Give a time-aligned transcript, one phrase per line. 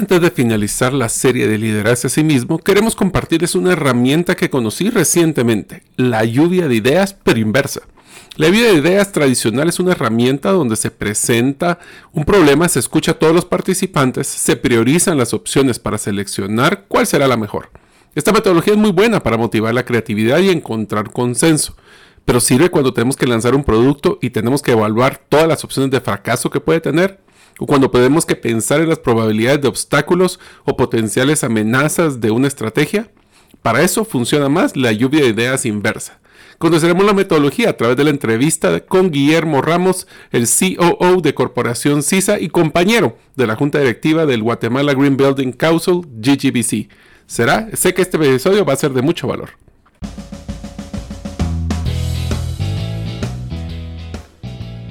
[0.00, 4.48] Antes de finalizar la serie de liderazgo a sí mismo, queremos compartirles una herramienta que
[4.48, 7.82] conocí recientemente, la lluvia de ideas pero inversa.
[8.36, 11.80] La lluvia de ideas tradicional es una herramienta donde se presenta
[12.14, 17.06] un problema, se escucha a todos los participantes, se priorizan las opciones para seleccionar cuál
[17.06, 17.68] será la mejor.
[18.14, 21.76] Esta metodología es muy buena para motivar la creatividad y encontrar consenso,
[22.24, 25.90] pero sirve cuando tenemos que lanzar un producto y tenemos que evaluar todas las opciones
[25.90, 27.20] de fracaso que puede tener,
[27.60, 32.48] o cuando tenemos que pensar en las probabilidades de obstáculos o potenciales amenazas de una
[32.48, 33.10] estrategia.
[33.62, 36.18] Para eso funciona más la lluvia de ideas inversa.
[36.58, 42.02] Conoceremos la metodología a través de la entrevista con Guillermo Ramos, el COO de Corporación
[42.02, 46.88] CISA y compañero de la Junta Directiva del Guatemala Green Building Council, GGBC.
[47.26, 49.50] Será, sé que este episodio va a ser de mucho valor.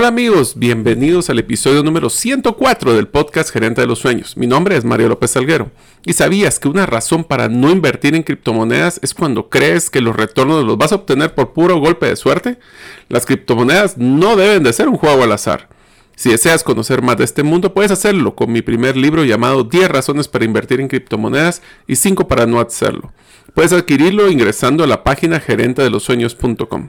[0.00, 4.34] Hola amigos, bienvenidos al episodio número 104 del podcast Gerente de los Sueños.
[4.34, 5.70] Mi nombre es Mario López Salguero.
[6.06, 10.16] ¿Y sabías que una razón para no invertir en criptomonedas es cuando crees que los
[10.16, 12.58] retornos los vas a obtener por puro golpe de suerte?
[13.10, 15.68] Las criptomonedas no deben de ser un juego al azar.
[16.16, 19.90] Si deseas conocer más de este mundo, puedes hacerlo con mi primer libro llamado 10
[19.90, 23.12] razones para invertir en criptomonedas y 5 para no hacerlo.
[23.52, 26.88] Puedes adquirirlo ingresando a la página gerentedelosueños.com.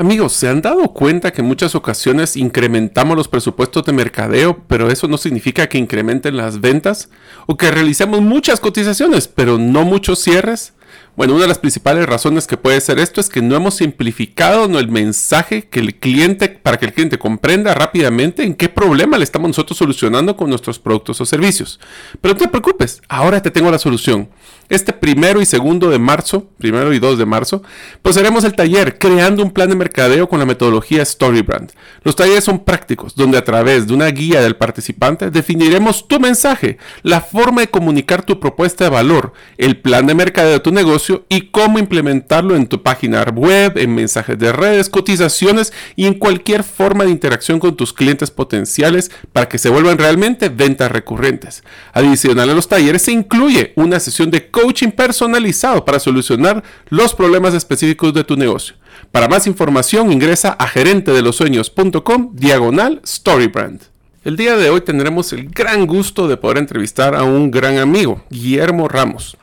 [0.00, 4.90] Amigos, ¿se han dado cuenta que en muchas ocasiones incrementamos los presupuestos de mercadeo, pero
[4.90, 7.10] eso no significa que incrementen las ventas?
[7.44, 10.72] ¿O que realicemos muchas cotizaciones, pero no muchos cierres?
[11.16, 14.64] Bueno, una de las principales razones que puede ser esto es que no hemos simplificado
[14.78, 19.24] el mensaje que el cliente, para que el cliente comprenda rápidamente en qué problema le
[19.24, 21.78] estamos nosotros solucionando con nuestros productos o servicios.
[22.20, 24.30] Pero no te preocupes, ahora te tengo la solución.
[24.70, 27.62] Este primero y segundo de marzo, primero y dos de marzo,
[28.02, 31.72] pues haremos el taller creando un plan de mercadeo con la metodología Storybrand.
[32.04, 36.78] Los talleres son prácticos, donde a través de una guía del participante definiremos tu mensaje,
[37.02, 40.79] la forma de comunicar tu propuesta de valor, el plan de mercadeo de tu negocio
[41.28, 46.62] y cómo implementarlo en tu página web, en mensajes de redes, cotizaciones y en cualquier
[46.62, 51.62] forma de interacción con tus clientes potenciales para que se vuelvan realmente ventas recurrentes.
[51.92, 57.54] Adicional a los talleres se incluye una sesión de coaching personalizado para solucionar los problemas
[57.54, 58.74] específicos de tu negocio.
[59.12, 63.82] Para más información ingresa a gerentedelosueños.com diagonal storybrand.
[64.24, 68.22] El día de hoy tendremos el gran gusto de poder entrevistar a un gran amigo,
[68.28, 69.36] Guillermo Ramos.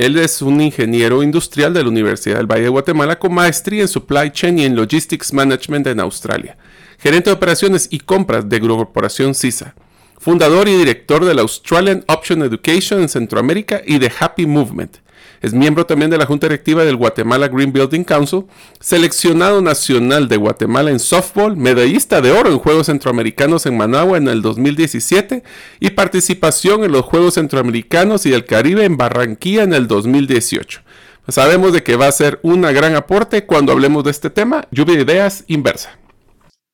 [0.00, 3.88] Él es un ingeniero industrial de la Universidad del Valle de Guatemala con maestría en
[3.88, 6.56] Supply Chain y en Logistics Management en Australia.
[6.98, 9.74] Gerente de operaciones y compras de Corporación CISA
[10.16, 14.96] fundador y director de la Australian Option Education en Centroamérica y de Happy Movement.
[15.40, 18.44] Es miembro también de la Junta Directiva del Guatemala Green Building Council,
[18.78, 24.28] seleccionado nacional de Guatemala en softball, medallista de oro en Juegos Centroamericanos en Managua en
[24.28, 25.42] el 2017
[25.80, 30.82] y participación en los Juegos Centroamericanos y del Caribe en Barranquilla en el 2018.
[31.28, 34.96] Sabemos de que va a ser un gran aporte cuando hablemos de este tema, lluvia
[34.96, 35.98] de ideas inversa.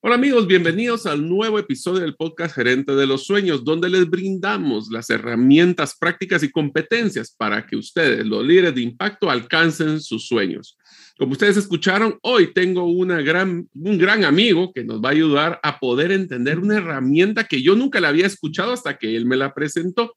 [0.06, 4.88] Hola amigos, bienvenidos al nuevo episodio del podcast Gerente de los Sueños, donde les brindamos
[4.88, 10.78] las herramientas prácticas y competencias para que ustedes, los líderes de impacto, alcancen sus sueños.
[11.18, 15.58] Como ustedes escucharon, hoy tengo una gran, un gran amigo que nos va a ayudar
[15.64, 19.36] a poder entender una herramienta que yo nunca la había escuchado hasta que él me
[19.36, 20.14] la presentó.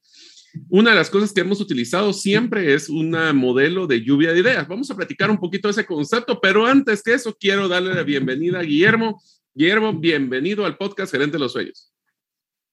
[0.68, 4.68] Una de las cosas que hemos utilizado siempre es un modelo de lluvia de ideas.
[4.68, 8.03] Vamos a platicar un poquito de ese concepto, pero antes que eso, quiero darle la
[8.03, 9.19] bienvenida a Guillermo.
[9.59, 11.91] Guillermo, bienvenido al podcast Gerente de los Sueños.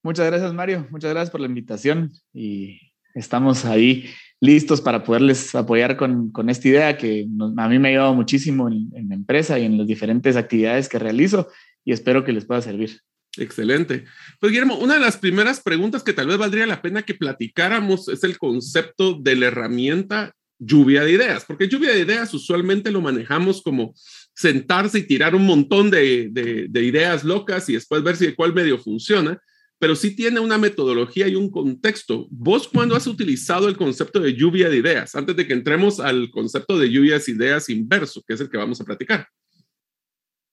[0.04, 0.86] Muchas gracias, Mario.
[0.88, 2.78] Muchas gracias por la invitación y
[3.12, 4.08] estamos ahí
[4.40, 8.68] listos para poderles apoyar con, con esta idea que a mí me ha ayudado muchísimo
[8.68, 11.48] en, en, la empresa y en las diferentes actividades que realizo
[11.84, 13.00] y espero que les pueda servir.
[13.36, 14.04] Excelente.
[14.38, 18.08] Pues Guillermo, una de las primeras preguntas que tal vez valdría la pena que platicáramos
[18.08, 23.00] es el concepto de la herramienta lluvia de ideas, porque lluvia de ideas usualmente lo
[23.00, 23.92] manejamos como
[24.36, 28.52] sentarse y tirar un montón de, de, ideas locas y después ver si de cuál
[28.52, 29.40] medio funciona,
[29.78, 32.28] pero sí tiene una metodología y un contexto.
[32.30, 35.14] ¿Vos cuándo has utilizado el concepto de lluvia de ideas?
[35.14, 38.58] Antes de que entremos al concepto de lluvias de ideas inverso, que es el que
[38.58, 39.26] vamos a platicar.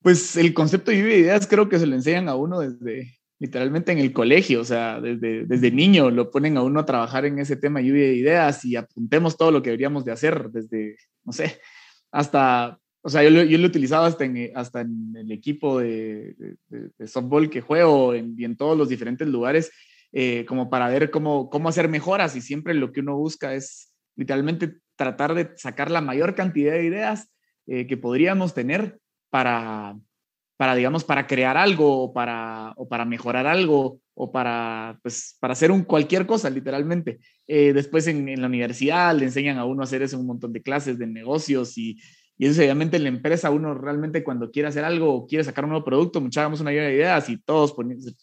[0.01, 3.19] Pues el concepto de lluvia de ideas creo que se lo enseñan a uno desde,
[3.39, 7.25] literalmente en el colegio, o sea, desde, desde niño lo ponen a uno a trabajar
[7.25, 10.95] en ese tema lluvia de ideas y apuntemos todo lo que deberíamos de hacer, desde,
[11.25, 11.59] no sé,
[12.11, 15.79] hasta, o sea, yo lo, yo lo he utilizado hasta en, hasta en el equipo
[15.79, 16.35] de,
[16.69, 19.71] de, softball que juego en, y en todos los diferentes lugares,
[20.13, 23.93] eh, como para ver cómo, cómo hacer mejoras y siempre lo que uno busca es
[24.15, 27.29] literalmente tratar de sacar la mayor cantidad de ideas
[27.67, 29.97] eh, que podríamos tener para,
[30.55, 35.53] para, digamos, para crear algo o para, o para mejorar algo o para, pues, para
[35.53, 37.19] hacer un cualquier cosa, literalmente.
[37.47, 40.61] Eh, después en, la universidad le enseñan a uno a hacer eso un montón de
[40.61, 41.97] clases de negocios y,
[42.37, 45.65] y eso obviamente en la empresa uno realmente cuando quiere hacer algo o quiere sacar
[45.65, 47.75] un nuevo producto, muchas hagamos una lluvia de ideas y todos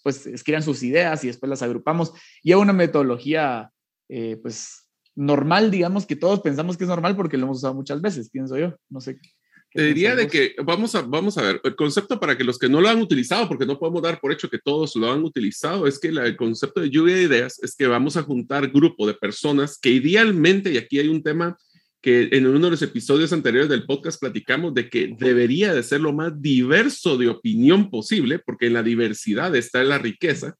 [0.03, 2.13] pues escriban sus ideas y después las agrupamos
[2.43, 3.71] y hay una metodología
[4.09, 8.01] eh, pues normal, digamos que todos pensamos que es normal porque lo hemos usado muchas
[8.01, 9.19] veces, pienso yo, no sé.
[9.73, 12.69] Te diría de que vamos a, vamos a ver, el concepto para que los que
[12.69, 15.87] no lo han utilizado, porque no podemos dar por hecho que todos lo han utilizado,
[15.87, 19.15] es que el concepto de lluvia de ideas es que vamos a juntar grupo de
[19.15, 21.57] personas que idealmente, y aquí hay un tema
[22.01, 26.01] que en uno de los episodios anteriores del podcast platicamos de que debería de ser
[26.01, 30.55] lo más diverso de opinión posible, porque en la diversidad está la riqueza.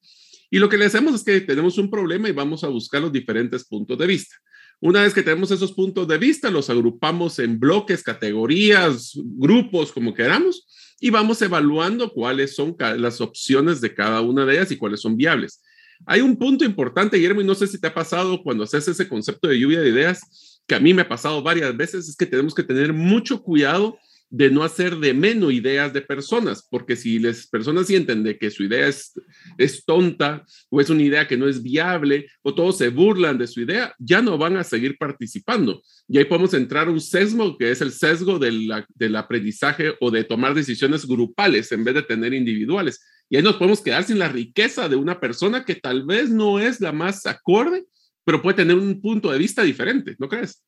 [0.51, 3.13] Y lo que le hacemos es que tenemos un problema y vamos a buscar los
[3.13, 4.37] diferentes puntos de vista.
[4.81, 10.15] Una vez que tenemos esos puntos de vista, los agrupamos en bloques, categorías, grupos, como
[10.15, 10.67] queramos,
[11.01, 15.17] y vamos evaluando cuáles son las opciones de cada una de ellas y cuáles son
[15.17, 15.63] viables.
[16.07, 19.07] Hay un punto importante, Guillermo, y no sé si te ha pasado cuando haces ese
[19.07, 22.27] concepto de lluvia de ideas, que a mí me ha pasado varias veces, es que
[22.27, 27.19] tenemos que tener mucho cuidado de no hacer de menos ideas de personas, porque si
[27.19, 31.49] las personas sienten de que su idea es, tonta o es una idea que no
[31.49, 35.83] es viable o todos se burlan de su idea, ya no van a seguir participando.
[36.07, 40.13] Y ahí podemos entrar a un sesgo que es el sesgo del, del aprendizaje o
[40.13, 43.05] de tomar decisiones grupales en vez de tener individuales.
[43.29, 46.61] Y ahí nos podemos quedar sin la riqueza de una persona que tal vez no
[46.61, 47.87] es la más acorde,
[48.25, 50.65] pero puede tener un punto de vista diferente, ¿no crees?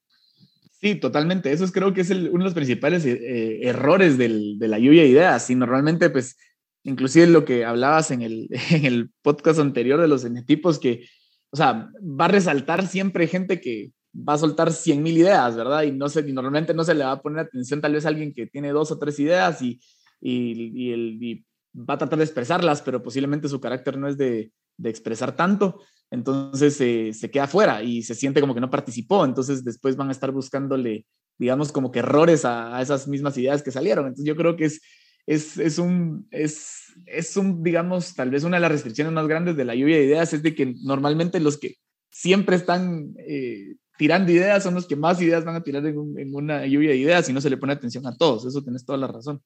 [0.82, 1.52] Sí, totalmente.
[1.52, 4.80] Eso es, creo que es uno de los principales eh, eh, errores del, de la
[4.80, 5.48] lluvia de ideas.
[5.48, 6.36] Y normalmente, pues,
[6.82, 11.06] inclusive lo que hablabas en el, en el podcast anterior de los enetipos, que,
[11.50, 15.84] o sea, va a resaltar siempre gente que va a soltar 100 mil ideas, ¿verdad?
[15.84, 18.08] Y no sé, y normalmente no se le va a poner atención tal vez a
[18.08, 19.80] alguien que tiene dos o tres ideas y,
[20.20, 21.44] y
[21.74, 25.80] va a tratar de expresarlas, pero posiblemente su carácter no es de, de expresar tanto
[26.12, 30.10] entonces eh, se queda fuera y se siente como que no participó, entonces después van
[30.10, 31.06] a estar buscándole,
[31.38, 34.04] digamos, como que errores a, esas mismas ideas que salieron.
[34.06, 34.82] Entonces yo creo que es,
[35.26, 39.56] es, es, un, es, es un, digamos, tal vez una de las restricciones más grandes
[39.56, 41.76] de la lluvia de ideas es de que normalmente los que
[42.10, 46.34] siempre están eh, tirando ideas son los que más ideas van a tirar en, en,
[46.34, 48.98] una lluvia de ideas y no se le pone atención a todos, eso tienes toda
[48.98, 49.40] la razón.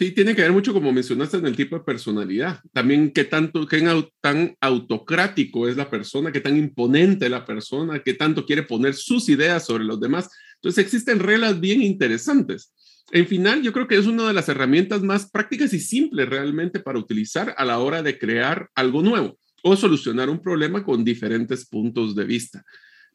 [0.00, 2.60] Sí, tiene que ver mucho, como mencionaste, en el tipo de personalidad.
[2.72, 3.86] También qué tanto, qué
[4.22, 9.28] tan autocrático es la persona, qué tan imponente la persona, qué tanto quiere poner sus
[9.28, 10.30] ideas sobre los demás.
[10.54, 12.72] Entonces existen reglas bien interesantes.
[13.12, 16.80] En final, yo creo que es una de las herramientas más prácticas y simples realmente
[16.80, 21.66] para utilizar a la hora de crear algo nuevo o solucionar un problema con diferentes
[21.66, 22.64] puntos de vista.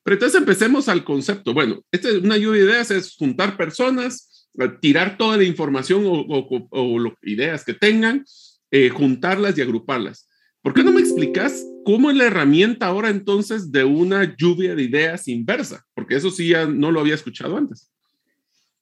[0.03, 1.51] Pero entonces empecemos al concepto.
[1.51, 4.34] Bueno, esta es una lluvia de ideas, es juntar personas,
[4.81, 8.25] tirar toda la información o, ideas que tengan,
[8.71, 10.27] eh, juntarlas y agruparlas.
[10.61, 14.83] ¿Por qué no me explicas cómo es la herramienta ahora entonces de una lluvia de
[14.83, 15.85] ideas inversa?
[15.93, 17.91] Porque eso sí ya no lo había escuchado antes.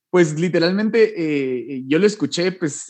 [0.09, 2.85] Pues literalmente eh, yo lo escuché pues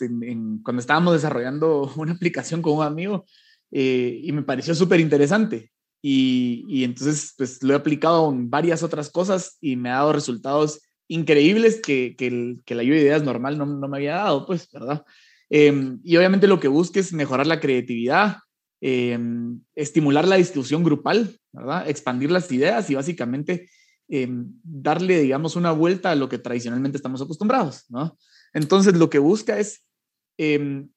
[0.62, 3.24] cuando estábamos desarrollando una aplicación con un amigo
[3.72, 5.72] eh, y me pareció súper interesante.
[6.00, 10.12] Y, y, entonces pues lo he aplicado en varias otras cosas y me ha dado
[10.12, 15.04] resultados increíbles que, que, la lluvia de ideas normal no, me había dado, pues, ¿verdad?
[15.50, 18.38] Em, y obviamente lo que busca es mejorar la creatividad,
[18.80, 21.88] em, estimular la distribución grupal, ¿verdad?
[21.88, 23.70] Expandir las ideas y básicamente
[24.08, 28.18] em, darle, digamos, una vuelta a lo que tradicionalmente estamos acostumbrados, ¿no?
[28.52, 29.86] Entonces, lo que busca es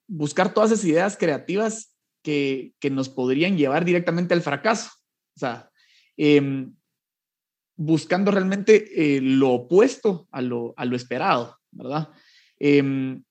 [0.07, 4.89] buscar todas esas ideas creativas que, que, nos podrían llevar directamente al fracaso.
[5.35, 5.69] O sea,
[7.77, 12.09] buscando realmente eh, lo opuesto a lo, a lo esperado, ¿verdad?
[12.59, 13.23] Em,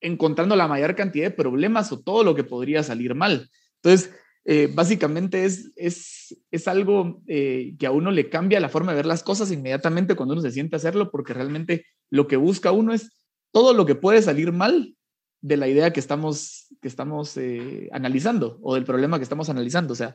[0.00, 3.48] encontrando la mayor cantidad de problemas o todo lo que podría salir mal.
[3.76, 4.12] Entonces,
[4.44, 8.96] eh, básicamente es, es, es algo eh, que a uno le cambia la forma de
[8.96, 12.72] ver las cosas inmediatamente cuando uno se siente a hacerlo, porque realmente lo que busca
[12.72, 13.10] uno es
[13.52, 14.94] todo lo que puede salir mal
[15.40, 19.92] de la idea que estamos, que estamos eh, analizando o del problema que estamos analizando.
[19.92, 20.14] O sea,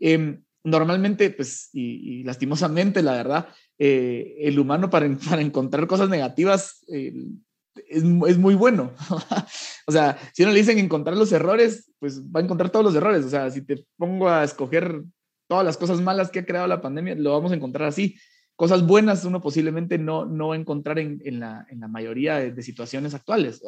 [0.00, 8.02] em, normalmente, pues, y, lastimosamente, la verdad, el humano para, para, encontrar cosas negativas es,
[8.02, 8.92] es, muy bueno.
[9.86, 12.94] o sea, si uno le dicen encontrar los errores, pues va a encontrar todos los
[12.94, 13.24] errores.
[13.24, 15.02] O sea, si te pongo a escoger
[15.48, 18.18] todas las cosas malas que ha creado la pandemia, lo vamos a encontrar así.
[18.56, 22.36] Cosas buenas uno posiblemente no, no va a encontrar en, en, la, en la, mayoría
[22.36, 23.62] de, situaciones actuales.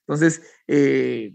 [0.00, 1.34] Entonces, eh,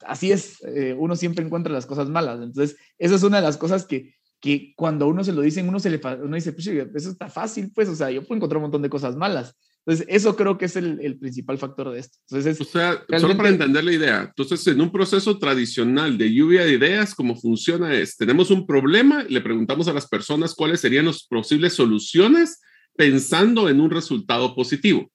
[0.00, 2.40] así es, eh, uno siempre encuentra las cosas malas.
[2.40, 5.78] Entonces, esa es una de las cosas que, que cuando uno se lo dicen, uno,
[5.78, 8.62] se le, uno dice, pues eso está fácil, pues, o sea, yo puedo encontrar un
[8.62, 9.54] montón de cosas malas.
[9.84, 12.18] Entonces, eso creo que es el, el principal factor de esto.
[12.28, 16.64] Entonces, o sea, solo para entender la idea, entonces en un proceso tradicional de lluvia
[16.64, 21.06] de ideas, ¿cómo funciona es, tenemos un problema, le preguntamos a las personas cuáles serían
[21.06, 22.60] las posibles soluciones
[22.96, 25.10] pensando en un resultado positivo.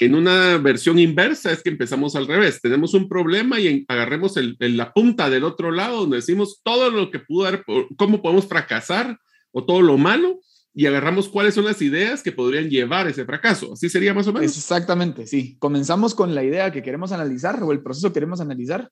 [0.00, 2.60] En una versión inversa es que empezamos al revés.
[2.60, 7.10] Tenemos un problema y agarremos el, la punta del otro lado donde decimos todo lo
[7.10, 7.64] que pudo haber,
[7.96, 9.18] cómo podemos fracasar
[9.52, 10.40] o todo lo malo
[10.74, 13.72] y agarramos cuáles son las ideas que podrían llevar ese fracaso.
[13.72, 14.56] Así sería más o menos.
[14.56, 15.56] Exactamente, sí.
[15.58, 18.90] Comenzamos con la idea que queremos analizar o el proceso que queremos analizar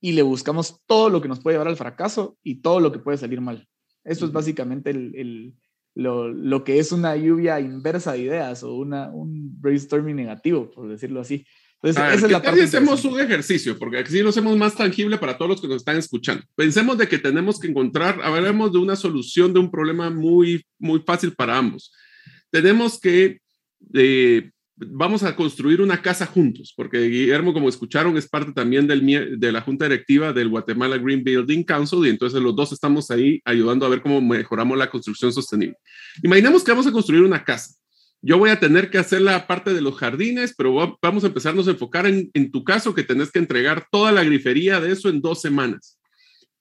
[0.00, 3.00] y le buscamos todo lo que nos puede llevar al fracaso y todo lo que
[3.00, 3.68] puede salir mal.
[4.04, 5.54] Eso es básicamente el, el,
[5.96, 10.88] lo, lo, que es una lluvia inversa de ideas o una, un brainstorming negativo, por
[10.88, 11.46] decirlo así.
[11.82, 13.78] Entonces, esa es la parte hacemos un ejercicio?
[13.78, 16.44] Porque así lo hacemos más tangible para todos los que nos están escuchando.
[16.54, 21.00] Pensemos de que tenemos que encontrar, hablemos de una solución de un problema muy, muy
[21.00, 21.92] fácil para ambos.
[22.50, 23.40] Tenemos que,
[23.94, 29.52] eh, vamos a construir una casa juntos, porque Guillermo, como escucharon, es parte también de
[29.52, 33.86] la junta directiva del Guatemala Green Building Council y entonces los dos estamos ahí ayudando
[33.86, 35.76] a ver cómo mejoramos la construcción sostenible.
[36.22, 37.74] Imaginemos que vamos a construir una casa
[38.22, 41.68] yo voy a tener que hacer la parte de los jardines, pero vamos a empezarnos
[41.68, 45.20] a enfocar en, tu caso que tenés que entregar toda la grifería de eso en
[45.20, 45.98] dos semanas.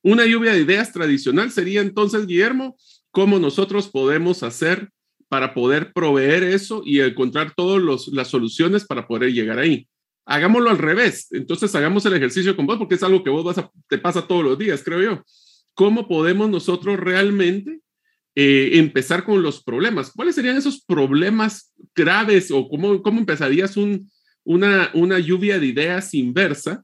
[0.03, 2.77] Una lluvia de ideas tradicional sería entonces, Guillermo,
[3.09, 4.91] cómo nosotros podemos hacer
[5.27, 9.87] para poder proveer eso y encontrar todas las soluciones para poder llegar ahí.
[10.25, 11.27] Hagámoslo al revés.
[11.31, 14.43] Entonces hagamos el ejercicio con vos porque es algo que vos vas te pasa todos
[14.43, 15.23] los días, creo yo.
[15.73, 17.81] ¿Cómo podemos nosotros realmente
[18.37, 20.11] eh, empezar con los problemas.
[20.11, 24.11] ¿Cuáles serían esos problemas graves o cómo, cómo empezarías un,
[24.43, 26.83] una, una lluvia de ideas inversa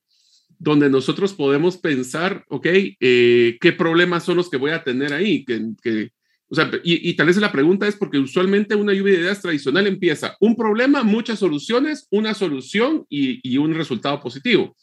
[0.57, 2.67] donde nosotros podemos pensar, ok,
[3.01, 5.43] eh, ¿qué problemas son los que voy a tener ahí?
[5.43, 6.11] Que
[6.51, 9.41] o sea, y, y, tal vez la pregunta es porque usualmente una lluvia de ideas
[9.41, 14.75] tradicional empieza un problema, muchas soluciones, una solución y, y un resultado positivo.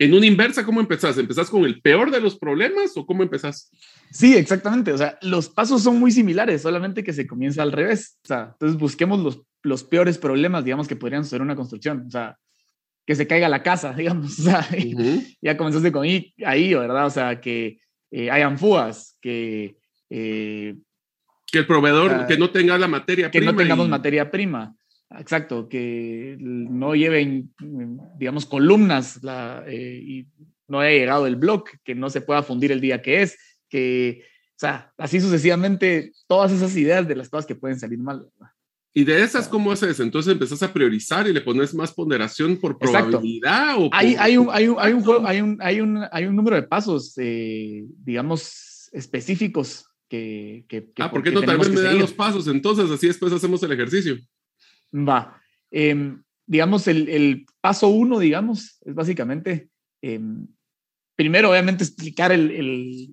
[0.00, 1.16] En una inversa, ¿cómo empezás?
[1.18, 3.70] ¿Empezás con el peor de los problemas o cómo empezás?
[4.10, 4.92] Sí, exactamente.
[4.92, 8.18] O sea, los pasos son muy similares, solamente que se comienza al revés.
[8.24, 12.04] O sea, entonces busquemos los, los peores problemas, digamos, que podrían ser una construcción.
[12.08, 12.36] O sea,
[13.06, 14.40] que se caiga la casa, digamos.
[14.40, 14.66] O sea,
[15.40, 17.06] ya comenzaste con ahí, ahí, ¿verdad?
[17.06, 17.78] O sea, que
[18.10, 19.76] eh, hayan fugas, que...
[20.10, 20.74] Eh,
[21.52, 23.50] que el proveedor, que no tenga la materia prima.
[23.50, 24.74] Que no tengamos materia prima.
[25.18, 27.52] Exacto, que no lleven,
[28.16, 29.20] digamos, columnas
[29.66, 30.26] eh, y
[30.66, 34.22] no haya llegado el blog, que no se pueda fundir el día que es, que,
[34.52, 38.26] o sea, así sucesivamente, todas esas ideas de las cosas que pueden salir mal.
[38.94, 40.00] ¿Y de esas cómo haces?
[40.00, 44.48] Entonces empezás a priorizar y le pones más ponderación por probabilidad o hay, hay, un,
[44.50, 48.88] hay, un, hay, un, hay, un, hay, un, hay un número de pasos, eh, digamos,
[48.92, 52.46] específicos que, que, Ah, ¿por qué no tal vez me dan los pasos?
[52.46, 54.18] Entonces así después hacemos el ejercicio.
[54.94, 55.40] Va.
[55.70, 59.70] Em, digamos, el, paso uno, digamos, es básicamente,
[60.02, 60.46] em,
[61.16, 62.50] primero, obviamente, explicar el,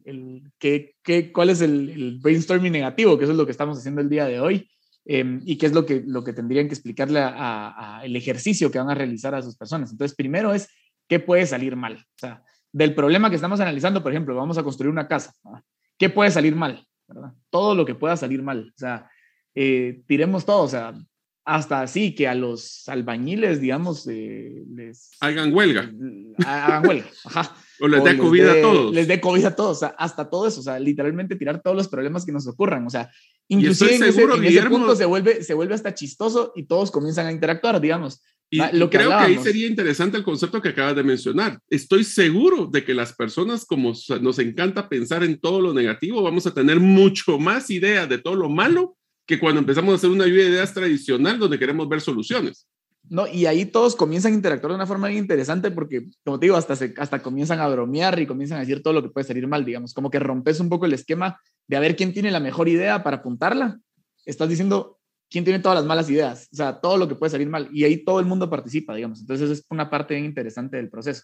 [0.03, 4.01] el, qué, qué, cuál es el, brainstorming negativo, que eso es lo que estamos haciendo
[4.01, 4.69] el día de hoy,
[5.05, 8.79] em, y qué es lo que, lo que tendrían que explicarle a, el ejercicio que
[8.79, 9.89] van a realizar a sus personas.
[9.89, 10.67] Entonces, primero es
[11.07, 11.93] qué puede salir mal.
[11.95, 15.33] O sea, del problema que estamos analizando, por ejemplo, vamos a construir una casa.
[15.97, 16.85] ¿Qué puede salir mal?
[17.49, 18.71] Todo lo que pueda salir mal.
[18.75, 19.09] O sea,
[19.55, 20.63] eh, tiremos todo.
[20.63, 20.93] O sea,
[21.49, 25.09] hasta así que a los albañiles, digamos, eh, les...
[25.19, 25.91] Hagan huelga.
[26.45, 27.55] Hagan huelga, ajá.
[27.79, 28.93] O les dé COVID a todos.
[28.93, 31.75] Les dé COVID a todos, o sea, hasta todo eso, o sea, literalmente tirar todos
[31.75, 33.09] los problemas que nos ocurran, o sea,
[33.47, 37.81] inclusive en, ese, punto se vuelve, se vuelve hasta chistoso y todos comienzan a interactuar,
[37.81, 38.21] digamos.
[38.51, 41.59] Y, lo que creo que ahí sería interesante el concepto que acabas de mencionar.
[41.69, 46.47] Estoy seguro de que las personas, como nos encanta pensar en todo lo negativo, vamos
[46.47, 50.25] a tener mucho más idea de todo lo malo que cuando empezamos a hacer una
[50.25, 52.67] lluvia de ideas tradicional donde queremos ver soluciones.
[53.07, 56.47] no, y ahí todos comienzan a interactuar de una forma bien interesante porque, como te
[56.47, 59.27] digo, hasta, se, hasta comienzan a bromear y comienzan a decir todo lo que puede
[59.27, 62.31] salir mal, digamos, como que rompes un poco el esquema de a ver quién tiene
[62.31, 63.79] la mejor idea para apuntarla.
[64.25, 64.98] Estás diciendo
[65.29, 67.83] quién tiene todas las malas ideas, o sea, todo lo que puede salir mal, y
[67.83, 69.21] ahí todo el mundo participa, digamos.
[69.21, 71.23] Entonces, es una parte bien interesante del proceso.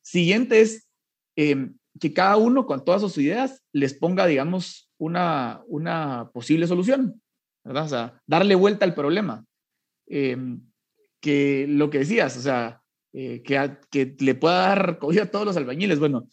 [0.00, 0.88] Siguiente es
[1.36, 7.20] em, que cada uno con todas sus ideas les ponga, digamos, una, una posible solución,
[7.64, 7.84] ¿verdad?
[7.84, 9.44] O sea, darle vuelta al problema.
[10.08, 10.36] Eh,
[11.20, 12.82] que lo que decías, o sea,
[13.12, 15.98] eh, que, que, le pueda dar comida a todos los albañiles.
[15.98, 16.28] Bueno,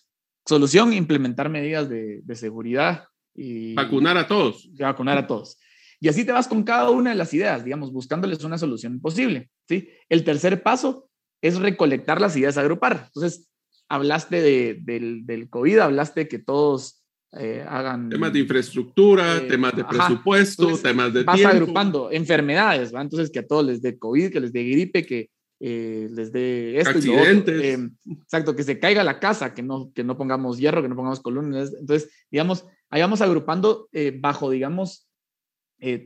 [0.46, 3.06] solución, implementar medidas de, de seguridad.
[3.36, 4.68] Y, vacunar a todos.
[4.78, 5.58] Vacunar a todos.
[6.02, 9.50] Y así te vas con cada una de las ideas, digamos, buscándoles una solución posible.
[9.68, 9.90] ¿sí?
[10.08, 11.10] El tercer paso
[11.42, 13.06] es recolectar las ideas, agrupar.
[13.08, 13.50] Entonces,
[13.90, 17.04] hablaste de, del, del COVID, hablaste que todos
[17.34, 18.10] eh, hagan...
[18.10, 21.24] Temas de infraestructura, eh, temas de presupuesto, temas de...
[21.24, 23.02] Vas agrupando enfermedades, ¿va?
[23.02, 25.30] Entonces que a todos les dé COVID, que les dé gripe, que
[25.60, 27.92] eh, les dé esto Accidentes.
[28.22, 31.20] exacto, que se caiga la casa, que no, que no pongamos hierro, que no pongamos
[31.20, 31.74] columnas.
[31.80, 33.90] Entonces, digamos, ahí vamos agrupando
[34.20, 35.09] bajo, digamos,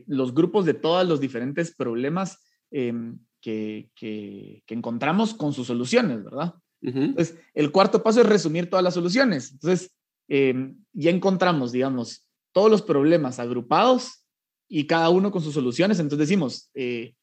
[0.06, 6.24] los grupos de todos los diferentes problemas em, que, que, que, encontramos con sus soluciones,
[6.24, 6.54] ¿verdad?
[6.80, 9.52] Entonces, el cuarto paso es resumir todas las soluciones.
[9.52, 9.90] Entonces,
[10.28, 14.24] Em, ya encontramos, digamos, todos los problemas agrupados
[14.68, 15.98] y cada uno con sus soluciones.
[15.98, 17.14] Entonces decimos, eh,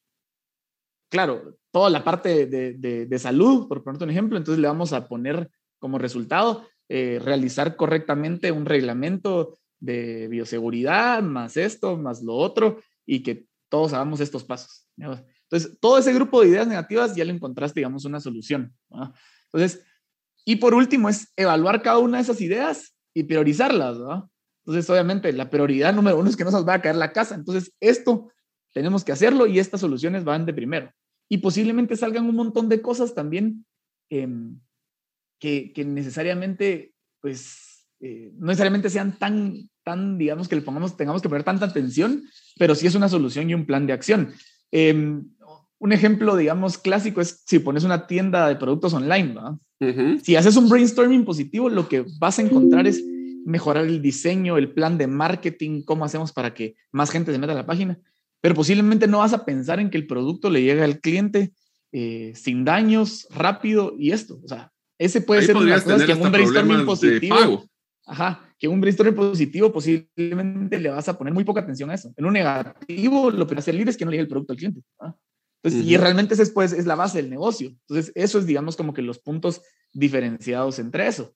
[1.10, 5.50] claro, toda la parte de, salud, por ponerte un ejemplo, entonces le vamos a poner
[5.78, 13.22] como resultado eh, realizar correctamente un reglamento de bioseguridad, más esto, más lo otro, y
[13.22, 14.86] que todos hagamos estos pasos.
[14.96, 18.74] Entonces, todo ese grupo de ideas negativas ya le encontraste, digamos, una solución.
[19.46, 19.84] Entonces,
[20.44, 24.30] y por último es evaluar cada una de esas ideas y priorizarlas, ¿no?
[24.64, 27.34] Entonces, obviamente, la prioridad número uno es que no nos va a caer la casa.
[27.34, 28.30] Entonces, esto
[28.72, 30.92] tenemos que hacerlo y estas soluciones van de primero.
[31.28, 33.66] Y posiblemente salgan un montón de cosas también
[34.10, 34.60] em,
[35.40, 41.22] que, que, necesariamente, pues, eh, no necesariamente sean tan, tan, digamos, que le pongamos, tengamos
[41.22, 42.24] que poner tanta atención,
[42.58, 44.32] pero sí es una solución y un plan de acción.
[44.70, 45.20] Eh,
[45.82, 49.60] un ejemplo, digamos, clásico es si pones una tienda de productos online, ¿no?
[50.22, 53.02] Si haces un brainstorming positivo, lo que vas a encontrar es
[53.44, 57.52] mejorar el diseño, el plan de marketing, cómo hacemos para que más gente se meta
[57.52, 57.98] a la página.
[58.40, 61.52] Pero posiblemente no vas a pensar en que el producto le llegue al cliente
[61.90, 64.38] eh, sin daños, rápido y esto.
[64.44, 67.64] O sea, ese puede ser una cosa que un brainstorming positivo.
[68.12, 72.12] Ajá, que un brainstorming positivo posiblemente le vas a poner muy poca atención a eso.
[72.14, 74.28] En un negativo, lo que va a hacer libre es que no le llegue el
[74.28, 74.82] producto al cliente.
[75.64, 77.68] Y realmente ese pues, es la base del negocio.
[77.68, 79.62] Entonces, eso es, digamos, como que los puntos
[79.94, 81.34] diferenciados entre eso.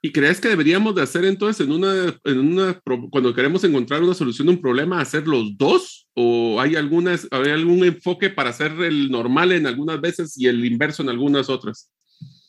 [0.00, 4.14] ¿Y crees que deberíamos de hacer entonces en una, en una, cuando queremos encontrar una
[4.14, 6.08] solución de un problema, hacer los dos?
[6.14, 10.64] ¿O hay, algunas, hay algún enfoque para hacer el normal en algunas veces y el
[10.64, 11.92] inverso en algunas otras?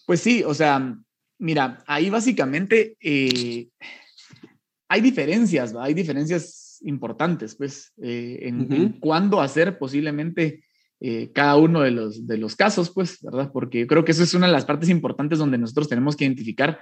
[0.06, 0.98] Pues sí, o sea,
[1.44, 3.68] mira, ahí básicamente eh,
[4.88, 10.64] hay diferencias, hay diferencias importantes, pues, eh, en, en cuándo hacer posiblemente
[11.02, 13.52] eh, cada uno de los, de los casos, pues, ¿verdad?
[13.52, 16.80] Porque creo que eso es una de las partes importantes donde nosotros tenemos que identificar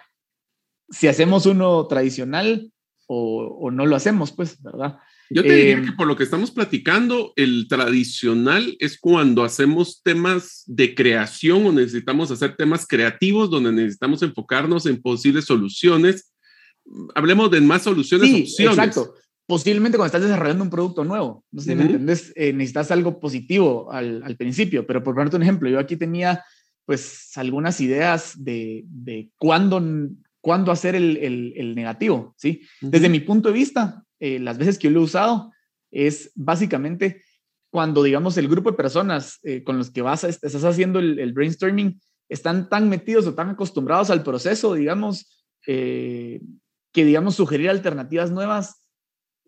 [0.89, 2.71] si hacemos uno tradicional
[3.08, 5.00] o, o no lo hacemos, pues, ¿verdad?
[5.34, 10.02] Yo te diría eh, que por lo que estamos platicando, el tradicional es cuando hacemos
[10.04, 16.34] temas de creación o necesitamos hacer temas creativos donde necesitamos enfocarnos en posibles soluciones.
[17.15, 18.78] Hablemos de más soluciones, sí, opciones.
[18.78, 19.13] Exacto
[19.52, 23.20] posiblemente cuando estás desarrollando un producto nuevo, no sé si me entiendes, eh, necesitas algo
[23.20, 26.41] positivo al, al, principio, pero por ponerte un ejemplo, yo aquí tenía
[26.86, 29.84] pues algunas ideas de, de cuándo,
[30.39, 32.62] cuándo hacer el, el, el negativo, ¿sí?
[32.80, 35.51] Desde mi punto de vista, eh, las veces que yo lo he usado
[35.91, 37.21] es básicamente
[37.69, 41.34] cuando, digamos, el grupo de personas eh, con los que vas a, estás haciendo el,
[41.34, 46.39] brainstorming están tan metidos o tan acostumbrados al proceso, digamos, que,
[46.93, 48.81] digamos, sugerir alternativas nuevas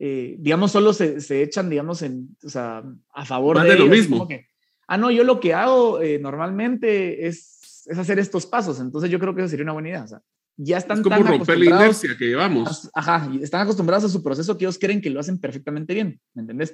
[0.06, 2.84] eh, digamos, solo se, se, echan, digamos, en, o sea,
[3.14, 4.28] a favor de, lo mismo.
[4.28, 4.48] Que,
[4.88, 9.20] ah, no, yo lo que hago eh, normalmente es, es, hacer estos pasos, entonces yo
[9.20, 10.04] creo que eso sería una buena idea.
[10.04, 10.22] O sea,
[10.58, 12.90] ya están es como tan romper la inercia que llevamos.
[12.94, 16.42] ajá, están acostumbrados a su proceso que ellos creen que lo hacen perfectamente bien, ¿me
[16.42, 16.74] entendés?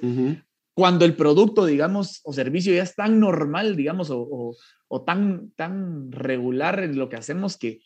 [0.74, 4.56] Cuando el producto, digamos, o servicio ya es tan normal, digamos, o, o,
[4.88, 7.80] o tan, tan regular en lo que hacemos que,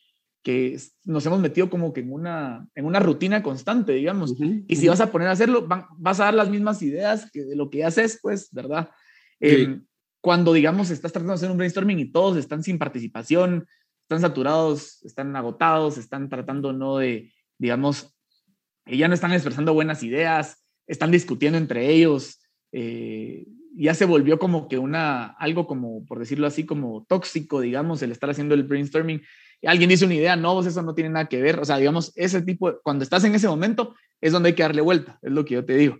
[0.44, 4.35] que nos hemos metido como que en una, en una rutina constante, digamos.
[4.68, 7.57] y si vas a poner a hacerlo, vas a dar las mismas ideas que de
[7.57, 8.90] lo que haces, pues, ¿verdad?
[9.40, 9.87] Em,
[10.20, 13.66] cuando, digamos, estás tratando de hacer un brainstorming y todos están sin participación,
[14.05, 18.14] están saturados, están agotados, están tratando no de, digamos,
[18.87, 22.40] ya no están expresando buenas ideas, están discutiendo entre ellos,
[22.73, 28.03] eh, ya se volvió como que una, algo como, por decirlo así, como tóxico, digamos,
[28.03, 29.23] el estar haciendo el brainstorming.
[29.64, 31.59] Alguien dice una idea, no, eso no tiene nada que ver.
[31.59, 34.83] O sea, digamos, ese tipo, cuando estás en ese momento, es donde hay que darle
[34.83, 35.99] vuelta, es lo que yo te digo.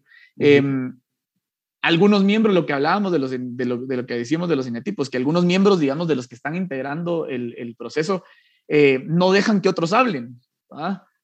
[1.85, 5.19] Algunos miembros, lo que hablábamos de, los, de, lo, que decíamos de los cinetipos, que
[5.19, 8.25] algunos miembros, digamos, de los que están integrando el, el proceso,
[8.69, 10.41] eh, no dejan que otros hablen,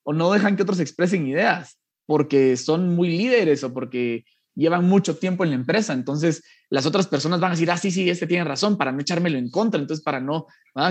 [0.02, 4.26] o no dejan que otros expresen ideas, porque son muy líderes o porque
[4.60, 5.92] llevan mucho tiempo en la empresa.
[5.94, 9.00] Entonces, las otras personas van a decir, ah, sí, sí, este tiene razón, para no
[9.00, 10.46] echármelo en contra, entonces para no,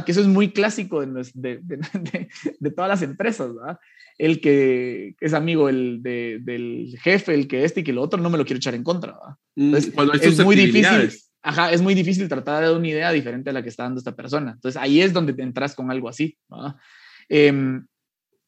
[0.05, 2.29] que eso es muy clásico de, de,
[2.59, 3.77] de, todas las empresas, ¿verdad?
[4.17, 8.29] El que es amigo el del jefe, el que este y que lo otro, no
[8.29, 9.35] me lo quiero echar en contra, ¿verdad?
[9.55, 11.11] Mm, entonces, Cuando es muy difícil.
[11.41, 13.99] Ajá, es muy difícil tratar de dar una idea diferente a la que está dando
[13.99, 14.51] esta persona.
[14.51, 16.37] Entonces ahí es donde te entras con algo así.
[17.29, 17.79] Eh,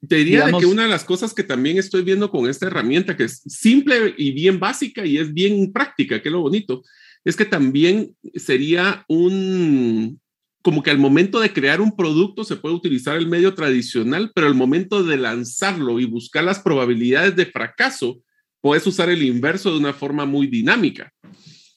[0.08, 3.26] te diría que una de las cosas que también estoy viendo con esta herramienta, que
[3.26, 6.82] es simple y bien básica y es bien práctica, que es lo bonito,
[7.24, 10.20] es que también sería un,
[10.64, 14.48] como que al momento de crear un producto se puede utilizar el medio tradicional, pero
[14.48, 18.22] al momento de lanzarlo y buscar las probabilidades de fracaso,
[18.60, 21.14] puedes usar el inverso de una forma muy dinámica.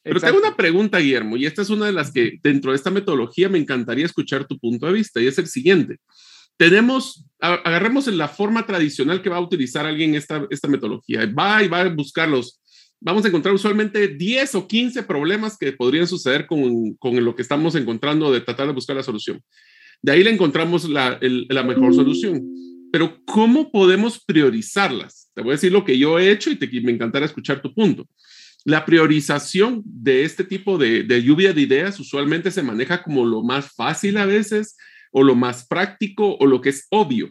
[0.02, 2.90] Pero tengo una pregunta, Guillermo, y esta es una de las que dentro de esta
[2.90, 5.98] metodología me encantaría escuchar tu punto de vista, y es el siguiente
[6.56, 11.26] tenemos, agarremos en la forma tradicional que va a utilizar alguien esta, esta metodología.
[11.26, 12.60] Va y va a buscarlos.
[13.00, 17.42] Vamos a encontrar usualmente 10 o 15 problemas que podrían suceder con, con lo que
[17.42, 19.42] estamos encontrando de tratar de buscar la solución.
[20.00, 22.42] De ahí le encontramos la, la mejor solución.
[22.92, 25.30] Pero ¿cómo podemos priorizarlas?
[25.34, 27.74] Te voy a decir lo que yo he hecho y te, me encantará escuchar tu
[27.74, 28.06] punto.
[28.64, 33.42] La priorización de este tipo de, de lluvia de ideas usualmente se maneja como lo
[33.42, 34.76] más fácil a veces,
[35.16, 37.30] o lo más práctico o lo que es obvio.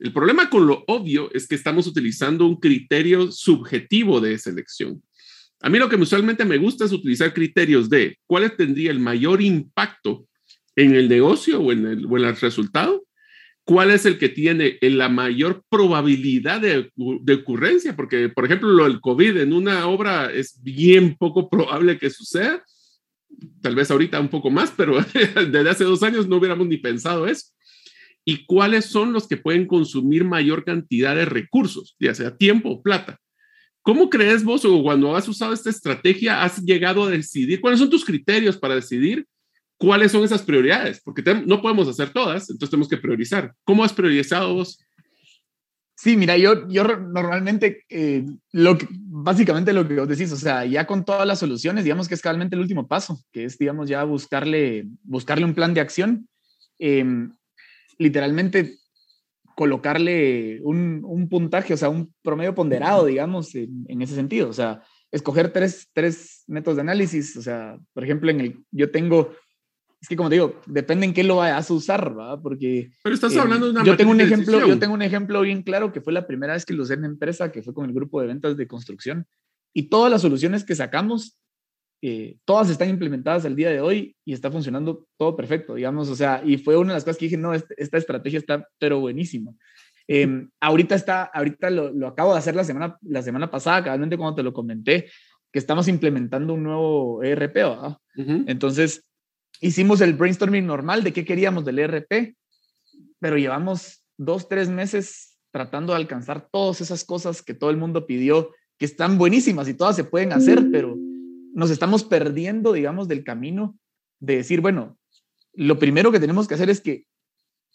[0.00, 5.00] El problema con lo obvio es que estamos utilizando un criterio subjetivo de selección.
[5.60, 9.42] A mí lo que usualmente me gusta es utilizar criterios de cuál tendría el mayor
[9.42, 10.26] impacto
[10.74, 13.04] en el negocio o en el, o el resultado,
[13.62, 18.84] cuál es el que tiene la mayor probabilidad de, de, ocurrencia, porque, por ejemplo, lo
[18.84, 22.64] del COVID en una obra es bien poco probable que suceda,
[23.62, 27.26] tal vez ahorita un poco más, pero desde hace dos años no hubiéramos ni pensado
[27.26, 27.46] eso.
[28.24, 32.82] ¿Y cuáles son los que pueden consumir mayor cantidad de recursos, ya sea tiempo o
[32.82, 33.18] plata?
[33.82, 37.88] ¿Cómo crees vos o cuando has usado esta estrategia has llegado a decidir cuáles son
[37.88, 39.26] tus criterios para decidir
[39.78, 41.00] cuáles son esas prioridades?
[41.02, 43.54] Porque no podemos hacer todas, entonces tenemos que priorizar.
[43.64, 44.78] ¿Cómo has priorizado vos?
[46.02, 50.64] Sí, mira, yo, yo normalmente, eh, lo que, básicamente lo que vos decís, o sea,
[50.64, 53.86] ya con todas las soluciones, digamos que es realmente el último paso, que es, digamos,
[53.86, 56.26] ya buscarle, buscarle un plan de acción,
[56.78, 57.34] em,
[57.98, 58.78] literalmente
[59.54, 64.54] colocarle un, un, puntaje, o sea, un promedio ponderado, digamos, en, en, ese sentido, o
[64.54, 64.82] sea,
[65.12, 69.34] escoger tres, tres métodos de análisis, o sea, por ejemplo, en el, yo tengo
[70.00, 72.38] es que como te digo, depende en qué lo vayas a usar, ¿verdad?
[72.42, 72.90] Porque...
[73.02, 73.84] Pero estás hablando de una...
[73.84, 76.64] Yo tengo, un ejemplo, yo tengo un ejemplo bien claro que fue la primera vez
[76.64, 79.26] que lo usé en empresa, que fue con el grupo de ventas de construcción.
[79.74, 81.38] Y todas las soluciones que sacamos,
[82.00, 86.08] eh, todas están implementadas al día de hoy y está funcionando todo perfecto, digamos.
[86.08, 88.66] O sea, y fue una de las cosas que dije, no, este, esta estrategia está
[88.78, 89.52] pero buenísima.
[90.08, 94.16] Eh, ahorita está, ahorita lo, lo, acabo de hacer la semana, la semana pasada, cabalmente
[94.16, 95.10] cuando te lo comenté,
[95.52, 97.96] que estamos implementando un nuevo ERP, ¿verdad?
[98.16, 99.09] Entonces,
[99.60, 102.36] hicimos el brainstorming normal de qué queríamos del ERP,
[103.18, 108.06] pero llevamos dos, tres meses tratando de alcanzar todas esas cosas que todo el mundo
[108.06, 110.96] pidió, que están buenísimas y todas se pueden hacer, pero
[111.54, 113.76] nos estamos perdiendo, digamos, del camino
[114.20, 114.96] de decir, bueno,
[115.52, 117.06] lo primero que tenemos que hacer es que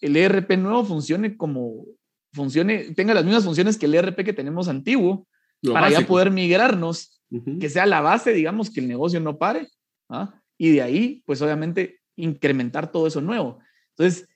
[0.02, 1.86] el ERP nuevo funcione como
[2.34, 5.28] funcione, tenga las mismas funciones que el ERP que tenemos antiguo,
[5.62, 7.22] para ya poder migrarnos,
[7.60, 9.68] que sea la base, digamos, que el negocio no pare.
[10.10, 10.42] ¿ah?
[10.58, 13.60] Y de ahí, pues obviamente, incrementar todo eso nuevo.
[13.92, 14.28] Entonces,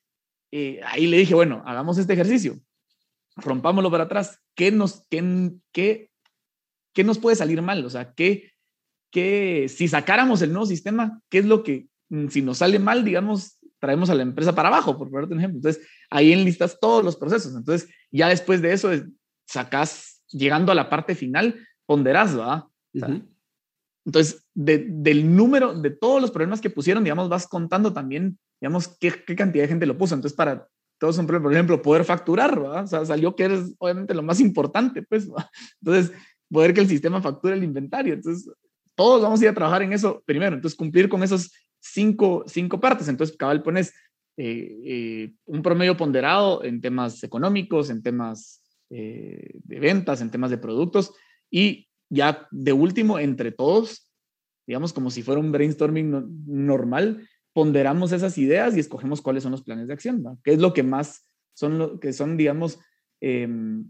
[0.51, 2.59] eh, ahí le dije, bueno, hagamos este ejercicio,
[3.35, 4.39] rompámoslo para atrás.
[4.55, 6.11] ¿Qué nos, qué, qué,
[6.93, 7.85] qué nos puede salir mal?
[7.85, 8.51] O sea, ¿qué,
[9.11, 13.03] qué, si sacáramos el nuevo sistema, qué es lo que, mm, si nos sale mal,
[13.03, 15.57] digamos, traemos a la empresa para abajo, por ponerte un ejemplo.
[15.57, 17.55] Entonces, ahí enlistas todos los procesos.
[17.55, 18.89] Entonces, ya después de eso,
[19.45, 22.69] sacas, llegando a la parte final, ponderás, ¿va?
[24.05, 29.11] Entonces, del número, de todos los problemas que pusieron, digamos, vas contando también, digamos, qué,
[29.35, 30.15] cantidad de gente lo puso.
[30.15, 32.83] Entonces, para todos son, por ejemplo, poder facturar, ¿verdad?
[32.83, 35.27] O sea, salió que es obviamente lo más importante, pues.
[35.81, 36.11] Entonces,
[36.49, 38.13] poder que el sistema facture el inventario.
[38.13, 38.51] Entonces,
[38.95, 40.55] todos vamos a ir a trabajar en eso primero.
[40.55, 43.07] Entonces, cumplir con esos cinco, cinco partes.
[43.07, 43.93] Entonces, cabal, pones
[44.37, 50.49] eh, eh, un promedio ponderado en temas económicos, en temas eh, de ventas, en temas
[50.49, 51.13] de productos
[51.51, 54.11] y ya de último, entre todos,
[54.67, 59.63] digamos, como si fuera un brainstorming normal, ponderamos esas ideas y escogemos cuáles son los
[59.63, 60.39] planes de acción, ¿no?
[60.43, 62.79] ¿Qué es lo que más son, lo, que son digamos,
[63.21, 63.89] em,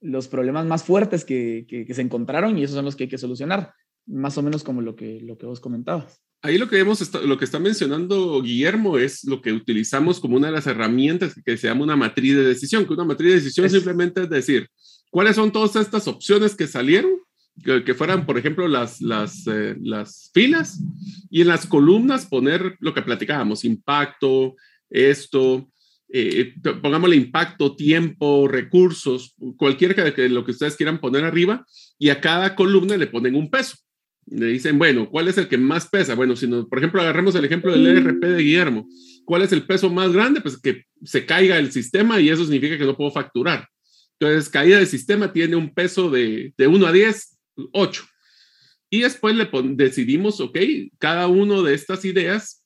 [0.00, 3.18] los problemas más fuertes que, que, se encontraron y esos son los que hay que
[3.18, 3.72] solucionar,
[4.06, 6.20] más o menos como lo que, lo que vos comentabas.
[6.42, 10.48] Ahí lo que, hemos lo que está mencionando Guillermo es lo que utilizamos como una
[10.48, 13.70] de las herramientas que se llama una matriz de decisión, que una matriz de decisión
[13.70, 14.68] simplemente es decir,
[15.14, 17.12] ¿cuáles son todas estas opciones que salieron?
[17.62, 20.80] Que, fueran, por ejemplo, las, las, eh, las filas
[21.30, 24.56] y en las columnas poner lo que platicábamos, impacto,
[24.90, 25.70] esto,
[26.12, 31.64] eh, pongámosle impacto, tiempo, recursos, cualquier que, lo que ustedes quieran poner arriba
[31.96, 33.76] y a cada columna le ponen un peso.
[34.26, 36.16] Le dicen, bueno, ¿cuál es el que más pesa?
[36.16, 38.88] Bueno, si nos, por ejemplo, agarremos el ejemplo del ERP de Guillermo,
[39.24, 40.40] ¿cuál es el peso más grande?
[40.40, 43.68] Pues que se caiga el sistema y eso significa que no puedo facturar.
[44.28, 47.38] Entonces, caída del sistema tiene un peso de, de 1 a 10,
[47.72, 48.04] 8.
[48.90, 50.58] Y después le decidimos, ok,
[50.98, 52.64] cada uno de estas ideas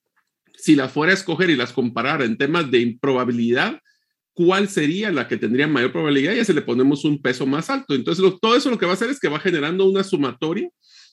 [0.58, 3.80] si la fuera a escoger y las comparara en temas de improbabilidad,
[4.34, 6.34] ¿cuál sería la que tendría mayor probabilidad?
[6.34, 7.94] Y se le ponemos un peso más alto.
[7.94, 10.68] Entonces, todo eso lo que va a hacer es que va generando una sumatoria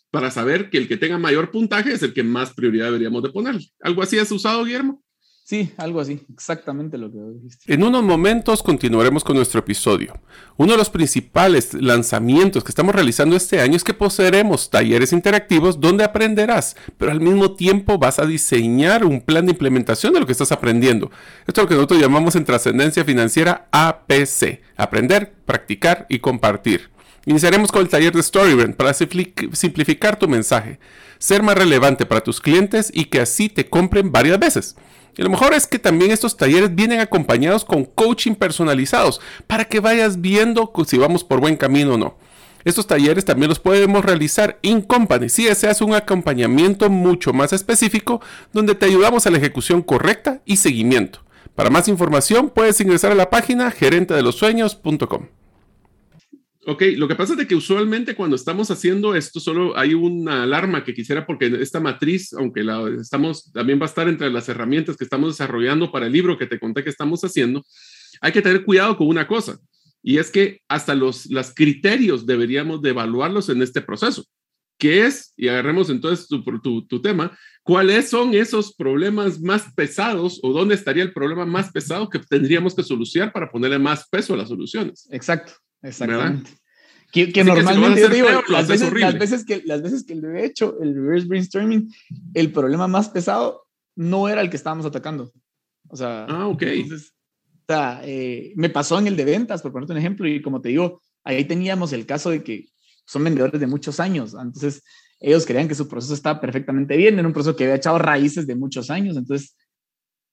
[0.10, 3.29] para saber que el que tenga mayor puntaje es el que más prioridad deberíamos de
[3.29, 3.60] poner.
[3.81, 5.03] ¿Algo así has usado, Guillermo?
[5.47, 7.71] Sí, algo así, exactamente lo que dijiste.
[7.71, 10.19] En unos momentos continuaremos con nuestro episodio.
[10.58, 15.79] Uno de los principales lanzamientos que estamos realizando este año es que poseeremos talleres interactivos
[15.79, 20.25] donde aprenderás, pero al mismo tiempo vas a diseñar un plan de implementación de lo
[20.25, 21.12] que estás aprendiendo.
[21.45, 26.89] Esto es lo que nosotros llamamos en trascendencia financiera APC, aprender, practicar y compartir.
[27.27, 30.79] Iniciaremos con el taller de Storybrand para simplificar tu mensaje,
[31.19, 34.75] ser más relevante para tus clientes y que así te compren varias veces.
[35.17, 39.80] Y lo mejor es que también estos talleres vienen acompañados con coaching personalizados para que
[39.80, 42.17] vayas viendo si vamos por buen camino o no.
[42.65, 48.21] Estos talleres también los podemos realizar in company si deseas un acompañamiento mucho más específico
[48.54, 51.19] donde te ayudamos a la ejecución correcta y seguimiento.
[51.54, 55.28] Para más información puedes ingresar a la página gerentedelosueños.com.
[56.67, 60.84] Ok, lo que pasa es que usualmente cuando estamos haciendo esto solo hay una alarma
[60.84, 64.97] que quisiera porque esta matriz, aunque la estamos, también va a estar entre las herramientas
[64.97, 67.63] que estamos desarrollando para el libro que te conté que estamos haciendo,
[68.19, 69.60] hay que tener cuidado con una cosa
[70.01, 74.25] y es que hasta los, los criterios deberíamos de evaluarlos en este proceso.
[74.78, 75.34] ¿Qué es?
[75.38, 77.38] Y agarremos entonces tu, tu, tu tema.
[77.63, 82.75] ¿Cuáles son esos problemas más pesados o dónde estaría el problema más pesado que tendríamos
[82.75, 85.08] que solucionar para ponerle más peso a las soluciones?
[85.12, 85.54] Exacto.
[85.86, 86.52] Exactamente.
[87.12, 90.78] Que, normalmente yo digo, las, veces, las, veces, que, las veces que lo he hecho,
[90.82, 91.93] el reverse brainstorming,
[92.34, 95.32] el problema más pesado no era el que estábamos atacando.
[95.88, 96.62] O sea, ah, ok.
[96.63, 97.13] Entonces,
[97.67, 100.60] o sea, eh, me pasó en el de ventas, por ponerte un ejemplo, y como
[100.60, 102.67] te digo, ahí teníamos el caso de que
[103.06, 104.84] son vendedores de muchos años, entonces
[105.19, 108.45] ellos creían que su proceso estaba perfectamente bien, era un proceso que había echado raíces
[108.45, 109.56] de muchos años, entonces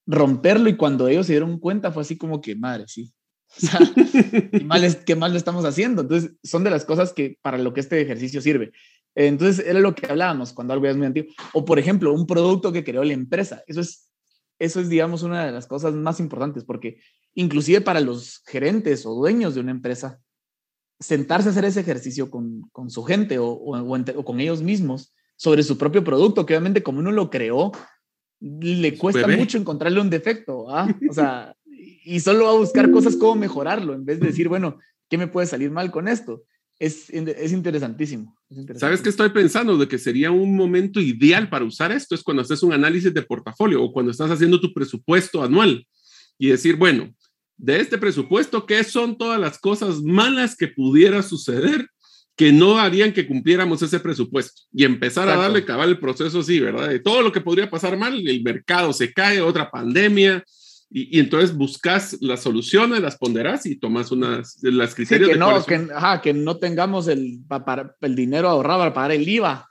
[0.07, 3.12] romperlo y cuando ellos se dieron cuenta fue así como que, madre, sí,
[3.57, 3.79] o sea,
[4.53, 6.03] ¿qué, mal es, ¿qué mal lo estamos haciendo?
[6.03, 8.73] Entonces, son de las cosas que para lo que este ejercicio sirve.
[9.15, 11.33] Entonces, era lo que hablábamos cuando algo es muy antiguo.
[11.53, 13.62] O, por ejemplo, un producto que creó la empresa.
[13.67, 14.11] Eso es,
[14.59, 16.99] eso es, digamos, una de las cosas más importantes, porque
[17.35, 20.21] inclusive para los gerentes o dueños de una empresa,
[20.99, 25.12] sentarse a hacer ese ejercicio con, con su gente o, o, o, con ellos mismos
[25.37, 27.73] sobre su propio producto, que obviamente como uno lo creó,
[28.41, 30.71] le cuesta mucho encontrarle un defecto.
[30.71, 30.88] ¿ah?
[31.09, 31.57] O sea,
[32.05, 35.29] y solo va a buscar cosas como mejorarlo, en vez de decir, bueno, ¿qué me
[35.29, 36.43] puede salir mal con esto?
[36.79, 38.37] Es, es, interesantísimo,
[38.77, 39.79] ¿Sabes qué estoy pensando?
[39.79, 43.23] De que sería un momento ideal para usar esto, es cuando haces un análisis de
[43.23, 45.87] portafolio o cuando estás haciendo tu presupuesto anual
[46.38, 47.15] y decir, bueno,
[47.57, 51.87] de este presupuesto, ¿qué son todas las cosas malas que pudiera suceder
[52.37, 56.59] que no harían que cumpliéramos ese presupuesto y empezar a darle cabal el proceso así,
[56.59, 56.88] ¿verdad?
[56.88, 60.43] De todo lo que podría pasar mal, el mercado se cae, otra pandemia,
[60.94, 65.31] y, entonces buscas las soluciones, las ponderás y tomas unas, las criterios.
[65.31, 69.28] que, no, que, ajá, que no tengamos el, para, el dinero ahorrado para pagar el
[69.28, 69.68] IVA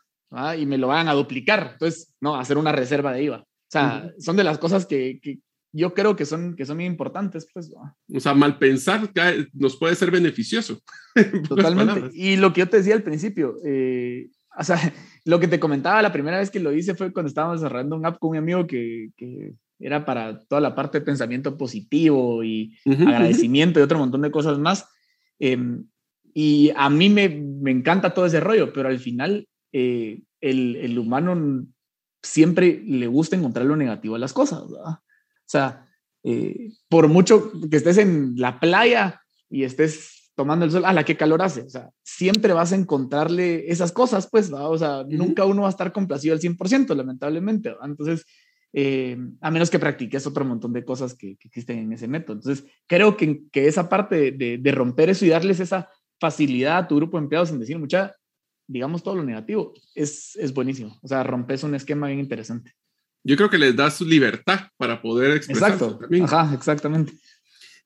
[0.58, 1.72] y me lo van a duplicar.
[1.74, 3.38] Entonces, no, hacer una reserva de IVA.
[3.38, 5.40] O sea, son de las cosas que, que,
[5.74, 7.48] yo creo que son, que son muy importantes.
[7.54, 9.10] Pues, O sea, mal pensar
[9.54, 10.80] nos puede ser beneficioso.
[11.48, 12.10] Totalmente.
[12.14, 14.78] Y lo que yo te decía al principio, eh, o sea,
[15.26, 18.06] lo que te comentaba la primera vez que lo hice fue cuando estábamos desarrollando un
[18.06, 22.78] app con un amigo que, que era para toda la parte de pensamiento positivo y
[22.86, 24.88] agradecimiento y otro montón de cosas más.
[25.40, 25.86] Em,
[26.34, 30.98] y a mí me, me, encanta todo ese rollo, pero al final eh, el, el,
[30.98, 31.66] humano
[32.22, 34.70] siempre le gusta encontrar lo negativo a las cosas.
[34.70, 34.94] ¿verdad?
[34.94, 35.86] O sea,
[36.24, 41.04] eh, por mucho que estés en la playa y estés tomando el sol, a la
[41.04, 41.62] que calor hace.
[41.62, 45.72] O sea, siempre vas a encontrarle esas cosas, pues, o sea, nunca uno va a
[45.72, 47.76] estar complacido al 100%, lamentablemente.
[47.84, 48.26] Entonces,
[48.74, 52.38] eh, a menos que practiques otro montón de cosas que, existen en ese método.
[52.38, 56.88] Entonces, creo que, que esa parte de, de, romper eso y darles esa facilidad a
[56.88, 58.16] tu grupo de empleados en decir, mucha,
[58.68, 60.98] digamos todo lo negativo, es, es buenísimo.
[61.02, 62.74] O sea, rompes un esquema bien interesante.
[63.24, 65.74] Yo creo que les das libertad para poder expresar.
[65.74, 66.00] Exacto.
[66.24, 67.14] Ajá, exactamente.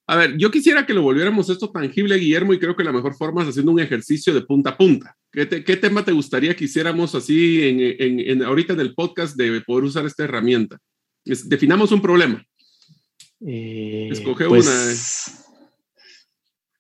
[0.07, 3.15] A ver, yo quisiera que lo volviéramos esto tangible, Guillermo, y creo que la mejor
[3.15, 5.15] forma es haciendo un ejercicio de punta a punta.
[5.31, 9.85] ¿Qué, tema te gustaría que hiciéramos así en, en, ahorita en el podcast de poder
[9.85, 10.77] usar esta herramienta?
[11.25, 12.45] definamos un problema.
[13.41, 15.45] Eh, Escoge pues, una.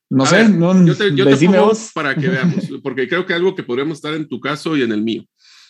[0.07, 3.55] No sé, no, yo te, yo te pongo para que veamos, porque creo que algo
[3.55, 5.25] que podríamos estar en tu caso y en el mío.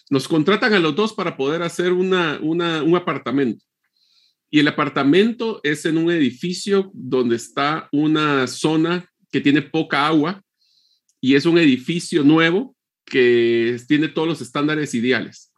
[0.09, 3.63] Nos contratan a los dos para poder hacer una, una, un apartamento.
[4.49, 10.41] Y el apartamento es en un edificio donde está una zona que tiene poca agua
[11.19, 15.51] y es un edificio nuevo que tiene todos los estándares ideales.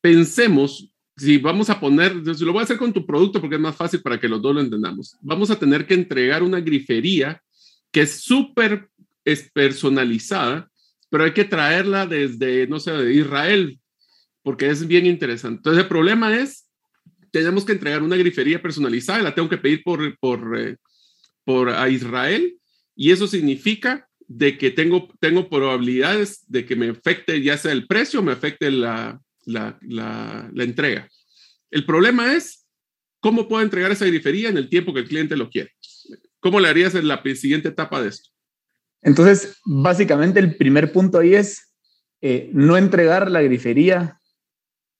[0.00, 3.76] Pensemos, si vamos a poner, lo voy a hacer con tu producto porque es más
[3.76, 5.16] fácil para que los dos lo entendamos.
[5.20, 7.40] Vamos a tener que entregar una grifería
[7.90, 8.88] que es súper
[9.52, 10.70] personalizada,
[11.08, 13.78] pero hay que traerla desde, no sé, de Israel,
[14.42, 15.58] porque es bien interesante.
[15.58, 16.65] Entonces el problema es
[17.36, 20.76] tenemos que entregar una grifería personalizada, la tengo que pedir por, por, eh,
[21.44, 22.58] por a Israel
[22.94, 27.86] y eso significa de que tengo, tengo probabilidades de que me afecte ya sea el
[27.86, 31.10] precio o me afecte la, la, la, la entrega.
[31.70, 32.66] El problema es
[33.20, 35.72] cómo puedo entregar esa grifería en el tiempo que el cliente lo quiere.
[36.40, 38.30] ¿Cómo le harías en la siguiente etapa de esto?
[39.02, 41.74] Entonces, básicamente el primer punto ahí es
[42.22, 44.22] eh, no entregar la grifería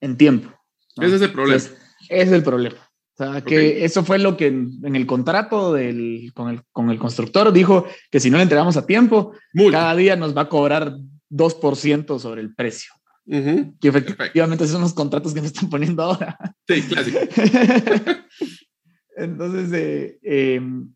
[0.01, 0.53] en tiempo.
[0.97, 1.57] Ese es el problema.
[1.57, 2.77] Ese es el problema.
[3.19, 6.99] O sea, que eso fue lo que en, el contrato del, con, el, con, el,
[6.99, 9.33] constructor dijo que si no le entregamos a tiempo,
[9.71, 10.93] cada día nos va a cobrar
[11.31, 12.93] 2% sobre el precio.
[13.25, 16.37] Que efectivamente esos son los contratos que me están poniendo ahora.
[16.67, 17.19] Sí, clásico.
[19.17, 20.93] entonces, eh, em,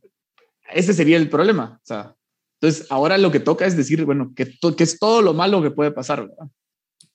[0.71, 1.79] ese sería el problema.
[1.81, 2.15] O sea,
[2.61, 4.45] entonces, ahora lo que toca es decir, bueno, que,
[4.77, 6.21] que es todo lo malo que puede pasar.
[6.21, 6.47] ¿verdad?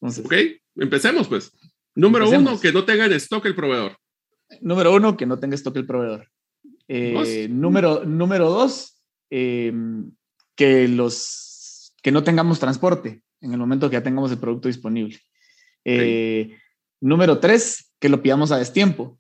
[0.01, 0.35] Entonces, ok,
[0.83, 1.53] empecemos pues.
[1.97, 3.97] Número uno, que no tenga en stock el proveedor.
[4.61, 6.29] Número uno, que no tenga stock el proveedor.
[6.89, 10.13] Eh, número, número dos, em,
[10.55, 15.19] que, los, que no tengamos transporte en el momento que ya tengamos el producto disponible.
[15.85, 16.57] Eh,
[17.01, 19.19] número tres, que lo pidamos a destiempo.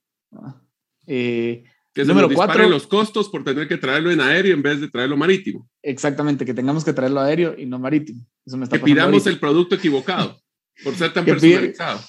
[1.06, 4.88] Eh, que número cuatro, los costos por tener que traerlo en aéreo en vez de
[4.88, 5.66] traerlo marítimo.
[5.82, 8.26] Exactamente, que tengamos que traerlo aéreo y no marítimo.
[8.44, 10.38] Eso me está que pidamos el producto equivocado
[10.84, 12.00] por ser tan personalizado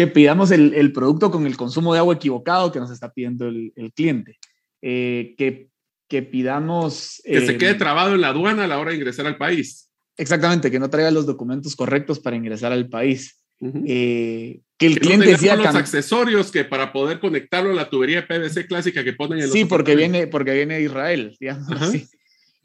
[0.00, 3.48] que pidamos el, el, producto con el consumo de agua equivocado que nos está pidiendo
[3.48, 4.38] el, el cliente.
[4.80, 5.68] Eh, que,
[6.08, 7.20] que, pidamos...
[7.22, 9.90] Que se quede eh, trabado en la aduana a la hora de ingresar al país.
[10.16, 13.42] Exactamente, que no traiga los documentos correctos para ingresar al país.
[13.60, 18.66] Eh, que el cliente no los accesorios que para poder conectarlo a la tubería PVC
[18.68, 21.92] clásica que ponen en Sí, porque viene, porque viene de Israel, digamos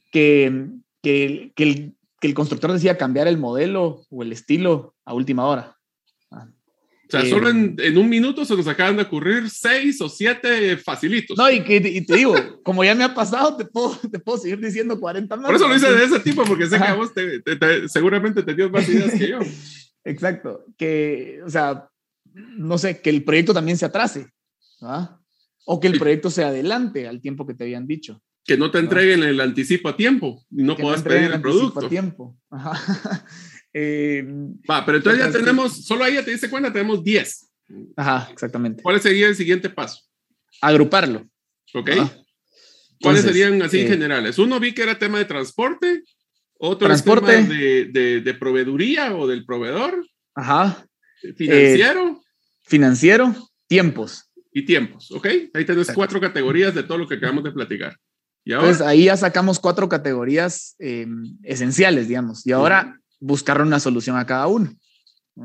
[0.09, 0.69] Que,
[1.01, 5.45] que, que, el, que el constructor decía cambiar el modelo o el estilo a última
[5.47, 5.74] hora.
[7.07, 10.75] O sea, solo en, en, un minuto se nos acaban de ocurrir seis o siete
[10.77, 11.37] facilitos.
[11.37, 14.39] No, y, que, y te digo, como ya me ha pasado, te puedo, te puedo
[14.39, 15.45] seguir diciendo 40 más.
[15.45, 17.41] Por eso lo hice de ese tipo, porque sé que a vos te,
[17.89, 19.39] seguramente tenías más ideas que yo.
[20.03, 21.89] Exacto, que, o sea,
[22.33, 24.27] no sé, que el proyecto también se atrase,
[24.81, 25.19] ¿ah?
[25.65, 28.21] o que el proyecto se adelante al tiempo que te habían dicho.
[28.43, 31.85] Que no te entreguen el anticipo a tiempo y no puedas pedir el, producto.
[31.85, 32.37] A tiempo.
[32.51, 32.73] Ajá.
[33.77, 34.23] Eh,
[34.69, 37.51] Va, pero entonces ya tenemos, solo ahí ya te dice cuenta, tenemos 10.
[37.97, 38.81] Ajá, exactamente.
[38.81, 40.01] ¿Cuál sería el siguiente paso?
[40.61, 41.27] Agruparlo.
[41.73, 41.91] Ok.
[43.01, 44.39] ¿Cuáles serían así eh, generales?
[44.39, 46.03] Uno vi que era tema de transporte,
[46.57, 47.33] otro transporte.
[47.33, 50.07] tema de, de, de, proveeduría o del proveedor.
[50.35, 50.87] Ajá.
[51.35, 52.07] Financiero.
[52.07, 53.35] Eh, financiero,
[53.67, 54.31] tiempos.
[54.53, 55.27] Y tiempos, ¿ok?
[55.53, 57.97] Ahí tenés cuatro categorías de todo lo que acabamos de platicar.
[58.45, 58.69] ¿Y ahora?
[58.69, 60.77] Entonces ahí ya sacamos cuatro categorías
[61.43, 62.47] esenciales, digamos.
[62.47, 64.71] Y ahora buscar una solución a cada uno.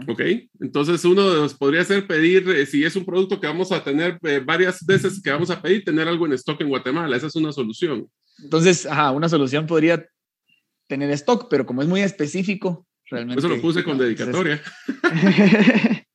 [0.06, 0.22] Ok,
[0.61, 4.40] entonces uno podría ser pedir, eh, si es un producto que vamos a tener eh,
[4.44, 7.50] varias veces que vamos a pedir, tener algo en stock en Guatemala, esa es una
[7.50, 8.09] solución.
[8.40, 10.06] Entonces, ajá, una solución podría
[10.87, 13.40] tener stock, pero como es muy específico, realmente...
[13.40, 14.62] Eso lo puse con dedicatoria.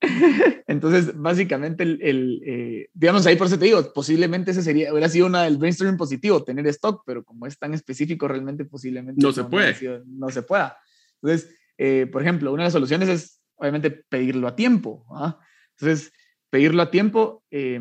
[0.67, 5.09] Entonces, básicamente, el, el eh, digamos ahí por eso te digo, posiblemente ese sería, hubiera
[5.09, 9.34] sido una del brainstorming positivo, tener stock, pero como es tan específico, realmente posiblemente no,
[9.34, 10.01] se puede.
[10.07, 10.77] no se pueda.
[11.22, 15.05] Entonces, eh, por ejemplo, una de las soluciones es obviamente pedirlo a tiempo.
[15.11, 15.39] ¿ah?
[15.78, 16.11] Entonces,
[16.49, 17.80] pedirlo a tiempo eh,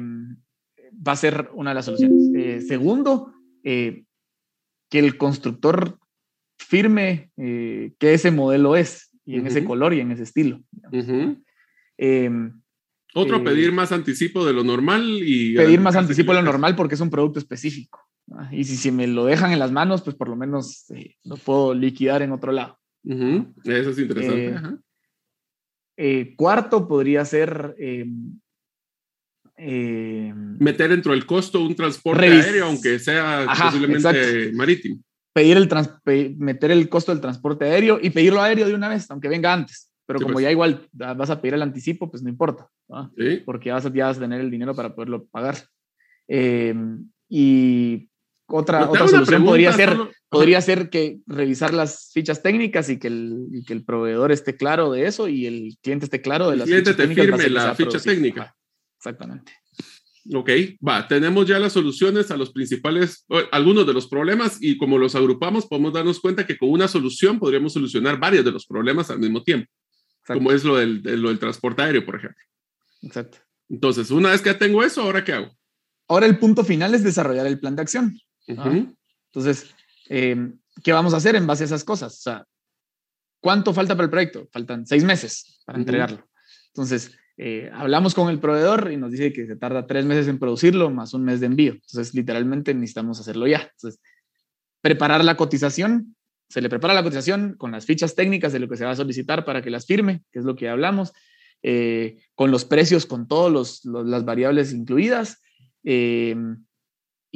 [1.07, 2.30] va a ser una de las soluciones.
[2.35, 3.32] Eh, segundo,
[3.62, 4.05] que
[4.91, 5.99] el constructor
[6.59, 10.62] firme que ese modelo es, y en ese color y en ese estilo.
[13.16, 15.55] Otro, pedir más anticipo de lo normal y...
[15.55, 18.01] Pedir más anticipo de lo normal porque es un producto específico.
[18.51, 20.87] Y si, si, me lo dejan en las manos, pues por lo menos
[21.22, 22.78] lo puedo liquidar en otro lado.
[23.05, 24.78] Eso es interesante.
[25.96, 27.74] Eh, cuarto podría ser...
[27.78, 28.38] Em,
[29.57, 35.00] em, Meter dentro del costo un transporte aéreo, aunque sea posiblemente marítimo.
[35.32, 39.28] Pedir el meter el costo del transporte aéreo y pedirlo aéreo de una vez, aunque
[39.28, 39.90] venga antes.
[40.07, 40.44] Pero como pues.
[40.44, 42.68] ya igual vas a pedir el anticipo, pues no importa,
[43.46, 45.57] porque ya vas, a, ya vas, a, tener el dinero para poderlo pagar.
[46.28, 48.11] Em, y
[48.47, 49.97] otra, otra solución podría ser,
[50.28, 54.57] podría ser que revisar las fichas técnicas y que, el, y que el proveedor esté
[54.57, 56.99] claro de eso y el cliente esté claro de las fichas técnicas.
[56.99, 58.57] El cliente te firme la ficha técnica.
[58.99, 59.53] Exactamente.
[60.32, 60.51] Ok,
[60.86, 65.14] va, tenemos ya las soluciones a los principales, algunos de los problemas y como los
[65.14, 69.18] agrupamos podemos darnos cuenta que con una solución podríamos solucionar varios de los problemas al
[69.18, 69.70] mismo tiempo,
[70.26, 72.42] como es lo del, lo del transporte aéreo, por ejemplo.
[73.03, 73.38] Exacto.
[73.68, 75.55] Entonces, una vez que tengo eso, ¿ahora qué hago?
[76.09, 78.18] Ahora el punto final es desarrollar el plan de acción.
[78.47, 79.74] Entonces,
[80.09, 82.18] em, ¿qué vamos a hacer en base a esas cosas?
[82.18, 82.47] O sea,
[83.40, 84.49] ¿cuánto falta para el proyecto?
[84.53, 86.26] Faltan seis meses para entregarlo.
[86.68, 90.38] Entonces, eh, hablamos con el proveedor y nos dice que se tarda tres meses en
[90.38, 91.72] producirlo más un mes de envío.
[91.72, 93.70] Entonces, literalmente necesitamos hacerlo ya.
[93.72, 94.01] Entonces,
[94.80, 96.16] preparar la cotización.
[96.49, 98.97] Se le prepara la cotización con las fichas técnicas de lo que se va a
[98.97, 101.12] solicitar para que las firme, que es lo que hablamos,
[101.62, 105.40] eh, con los precios, con todas las variables incluidas.
[105.84, 106.36] Eh,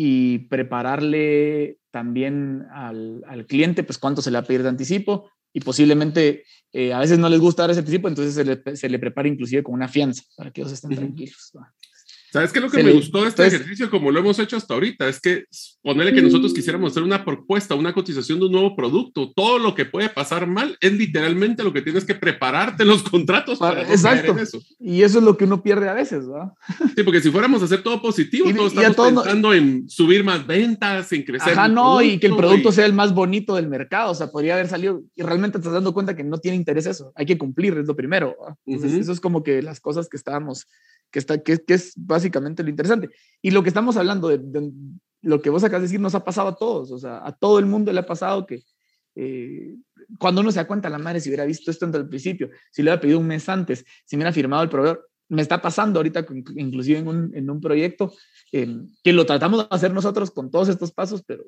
[0.01, 5.29] y prepararle también al, al, cliente, pues cuánto se le va a pedir de anticipo
[5.53, 8.89] y posiblemente eh, a veces no les gusta dar ese anticipo, entonces se le, se
[8.89, 11.53] le, prepara inclusive con una fianza para que ellos estén tranquilos.
[12.31, 14.75] ¿Sabes qué es lo que me gustó de este ejercicio, como lo hemos hecho hasta
[14.75, 15.09] ahorita?
[15.09, 15.45] Es que
[15.83, 19.75] ponerle que nosotros quisiéramos hacer una propuesta, una cotización de un nuevo producto, todo lo
[19.75, 24.37] que puede pasar mal es literalmente lo que tienes que prepararte los contratos para, Exacto.
[24.39, 24.61] eso.
[24.79, 26.53] Y eso es lo que uno pierde a veces, ¿verdad?
[26.97, 31.13] Sí, porque si fuéramos a hacer todo positivo, todos estamos pensando en subir más ventas,
[31.13, 31.53] en crecer.
[31.53, 34.11] Ajá, no, y que el producto sea el más bonito del mercado.
[34.11, 36.87] O sea, podría haber salido y realmente te estás dando cuenta que no tiene interés
[36.87, 37.13] eso.
[37.15, 38.37] Hay que cumplir, es lo primero.
[38.67, 40.67] Entonces, eso es como que las cosas que estábamos
[41.11, 43.11] que, está, que, es básicamente lo interesante.
[43.41, 44.73] Y lo que estamos hablando, de,
[45.23, 47.59] lo que vos acabas de decir, nos ha pasado a todos, o sea, a todo
[47.59, 48.63] el mundo le ha pasado que
[49.15, 49.77] eh,
[50.19, 52.83] cuando uno se da cuenta, la madre, si hubiera visto esto desde el principio, si
[52.83, 55.99] le hubiera pedido un mes antes, si me hubiera firmado el proveedor, me está pasando
[55.99, 56.25] ahorita,
[56.57, 58.13] inclusive en un, en un proyecto,
[58.53, 61.45] eh, que lo tratamos de hacer nosotros con todos estos pasos, pero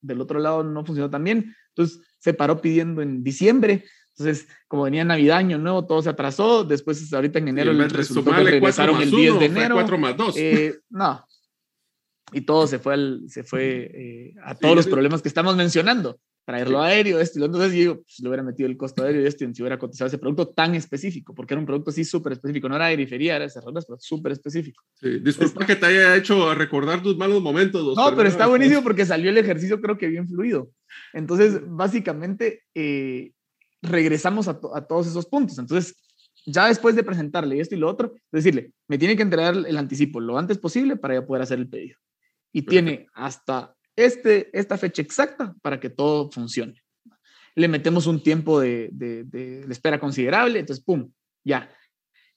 [0.00, 1.54] del otro lado no funcionó tan bien.
[1.70, 3.84] Entonces se paró pidiendo en diciembre,
[4.16, 6.62] entonces, como venía Navidad, Año Nuevo, todo se atrasó.
[6.62, 9.74] Después, ahorita en enero, el resultó que regresaron el 10 de enero.
[9.74, 10.34] 4 más 2.
[10.38, 11.24] Eh, no.
[12.32, 16.18] Y todo se fue, al, se fue eh, a todos los problemas que estamos mencionando.
[16.46, 19.22] Traerlo aéreo, esto y lo Entonces, yo digo, pues, le hubiera metido el costo aéreo
[19.22, 22.04] y esto, y si hubiera cotizado ese producto tan específico, porque era un producto así
[22.04, 22.68] súper específico.
[22.68, 24.84] No era de periferia, era de cerradas, pero súper específico.
[25.00, 27.96] Sí, disculpa que te haya hecho recordar tus malos momentos.
[27.96, 30.70] No, pero está buenísimo porque salió el ejercicio, creo que bien fluido.
[31.14, 33.32] Entonces, básicamente, eh,
[33.84, 35.58] regresamos a, todos esos puntos.
[35.58, 35.94] Entonces,
[36.46, 40.20] ya después de presentarle esto y lo otro, decirle, me tiene que entregar el anticipo
[40.20, 41.98] lo antes posible para ya poder hacer el pedido.
[42.52, 46.82] Y tiene hasta este, esta fecha exacta para que todo funcione.
[47.54, 51.10] Le metemos un tiempo de, de, espera considerable, entonces, ¡pum!
[51.44, 51.70] Ya.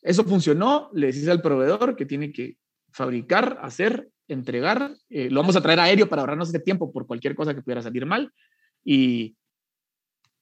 [0.02, 2.58] Eso funcionó, le decís al proveedor que tiene que
[2.92, 7.36] fabricar, hacer, entregar, eh, lo vamos a traer aéreo para ahorrarnos ese tiempo por cualquier
[7.36, 8.32] cosa que pudiera salir mal
[8.84, 9.36] y,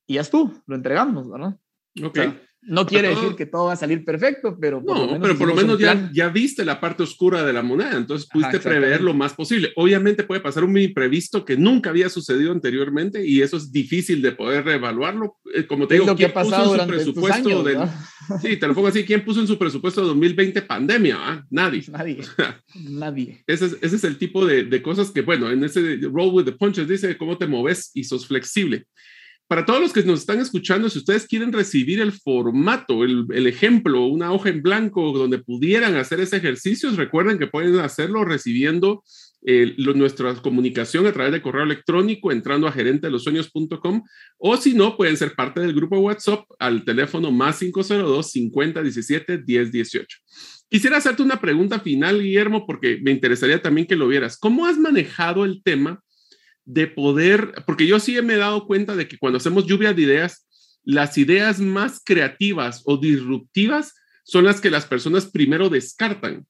[0.07, 1.59] y ya tú, lo entregamos, ¿no?
[2.03, 2.19] Ok.
[2.63, 5.55] no quiere decir que todo va a salir perfecto, pero por no, pero por lo
[5.55, 9.33] menos ya, ya viste la parte oscura de la moneda, entonces pudiste prever lo más
[9.33, 9.71] posible.
[9.75, 14.33] Obviamente puede pasar un imprevisto que nunca había sucedido anteriormente y eso es difícil de
[14.33, 15.37] poder reevaluarlo.
[15.53, 17.77] Eh, como te digo, lo que ha pasado en su presupuesto del,
[18.41, 21.17] Sí, te lo pongo así, ¿quién puso en su presupuesto de 2020 pandemia?
[21.19, 21.45] Ah?
[21.49, 21.83] Nadie.
[21.91, 22.21] Nadie.
[22.89, 23.43] Nadie.
[23.47, 26.45] Ese es, ese es el tipo de, de, cosas que, bueno, en ese roll with
[26.45, 28.87] the punches dice cómo te moves y sos flexible
[29.47, 34.05] para todos los que nos están escuchando, si ustedes quieren recibir el formato, el, ejemplo,
[34.05, 39.03] una hoja en blanco donde pudieran hacer ese ejercicio, recuerden que pueden hacerlo recibiendo
[39.45, 44.03] eh, nuestra comunicación a través de correo electrónico entrando a gerentelosueños.com
[44.39, 49.37] o si no, pueden ser parte del grupo WhatsApp al teléfono más 502 50 17
[49.37, 50.17] 10 18.
[50.67, 54.37] Quisiera hacerte una pregunta final, Guillermo, porque me interesaría también que lo vieras.
[54.39, 56.01] ¿Cómo has manejado el tema
[56.65, 60.01] de poder, porque yo sí me he dado cuenta de que cuando hacemos lluvia de
[60.01, 60.47] ideas,
[60.83, 63.93] las ideas más creativas o disruptivas
[64.23, 66.45] son las que las personas primero descartan.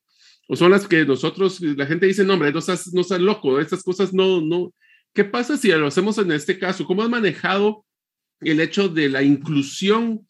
[0.48, 3.60] O son las que nosotros, la gente dice, no, hombre, no estás, no estás loco,
[3.60, 4.74] estas cosas no, no.
[5.14, 6.86] ¿Qué pasa si lo hacemos en este caso?
[6.86, 7.86] ¿Cómo has manejado
[8.42, 10.26] el hecho de la inclusión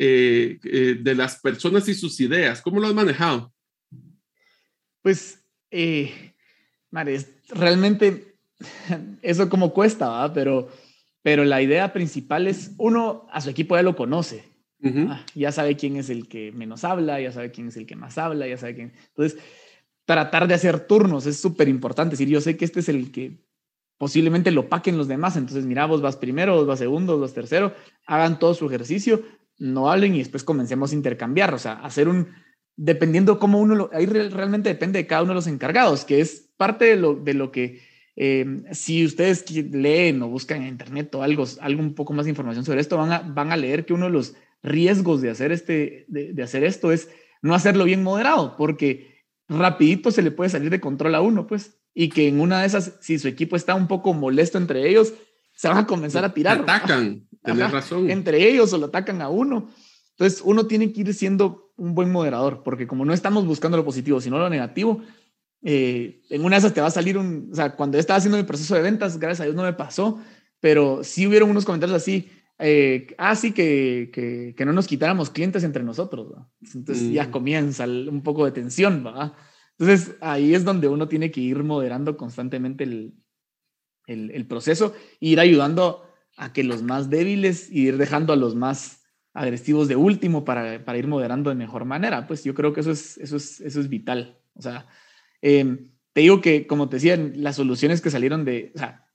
[0.00, 2.62] eh, eh, de las personas y sus ideas.
[2.62, 3.52] ¿Cómo lo has manejado?
[5.02, 6.34] Pues, eh,
[7.48, 8.27] realmente
[9.22, 10.68] eso como cuesta, Pero,
[11.22, 14.44] pero la idea principal es, uno a su equipo ya lo conoce.
[14.84, 17.96] Ah, ya sabe quién es el que menos habla, ya sabe quién es el que
[17.96, 18.92] más habla, ya sabe quién.
[19.08, 19.40] Entonces,
[20.04, 22.14] tratar de hacer turnos es súper importante.
[22.14, 23.44] Es decir, yo sé que este es el que
[23.98, 25.36] posiblemente lo paquen los demás.
[25.36, 27.74] Entonces, mira, vos vas primero, vos vas segundo, vos vas tercero,
[28.06, 29.22] hagan todo su ejercicio,
[29.58, 31.52] no hablen y después comencemos a intercambiar.
[31.52, 32.28] O sea, hacer un,
[32.76, 36.48] dependiendo cómo uno, lo, ahí realmente depende de cada uno de los encargados, que es
[36.56, 37.82] parte de lo, de lo que,
[38.20, 42.30] eh, si ustedes leen o buscan en internet o algo, algo un poco más de
[42.30, 45.52] información sobre esto, van a, van a leer que uno de los riesgos de hacer,
[45.52, 47.08] este, de, de hacer esto es
[47.42, 51.78] no hacerlo bien moderado, porque rapidito se le puede salir de control a uno, pues
[51.94, 55.14] y que en una de esas, si su equipo está un poco molesto entre ellos,
[55.52, 56.60] se van a comenzar a tirar.
[56.60, 58.10] Atacan, tenés razón.
[58.10, 59.68] Entre ellos o lo atacan a uno.
[60.10, 63.84] Entonces, uno tiene que ir siendo un buen moderador, porque como no estamos buscando lo
[63.84, 65.02] positivo, sino lo negativo,
[65.62, 68.18] eh, en una de esas te va a salir un, o sea, cuando yo estaba
[68.18, 70.20] haciendo mi proceso de ventas, gracias a Dios no me pasó,
[70.60, 75.30] pero sí hubieron unos comentarios así, eh, ah, sí, que, que, que, no nos quitáramos
[75.30, 76.32] clientes entre nosotros.
[76.74, 77.30] Entonces ya mm.
[77.30, 79.32] comienza un poco de tensión, ¿verdad?
[79.78, 83.14] Entonces, ahí es donde uno tiene que ir moderando constantemente el,
[84.06, 86.02] el, proceso e ir ayudando
[86.36, 89.04] a que los más débiles y ir dejando a los más
[89.34, 92.26] agresivos de último para, para, ir moderando de mejor manera.
[92.26, 94.40] Pues yo creo que eso es, eso es, eso es vital.
[94.54, 94.86] O sea,
[95.42, 99.08] em, te digo que, como te decía, las soluciones que salieron de, o sea,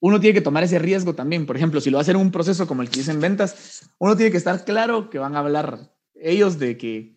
[0.00, 1.46] uno tiene que tomar ese riesgo también.
[1.46, 3.88] Por ejemplo, si lo va a hacer un proceso como el que hice en ventas,
[3.98, 7.16] uno tiene que estar claro que van a hablar ellos de que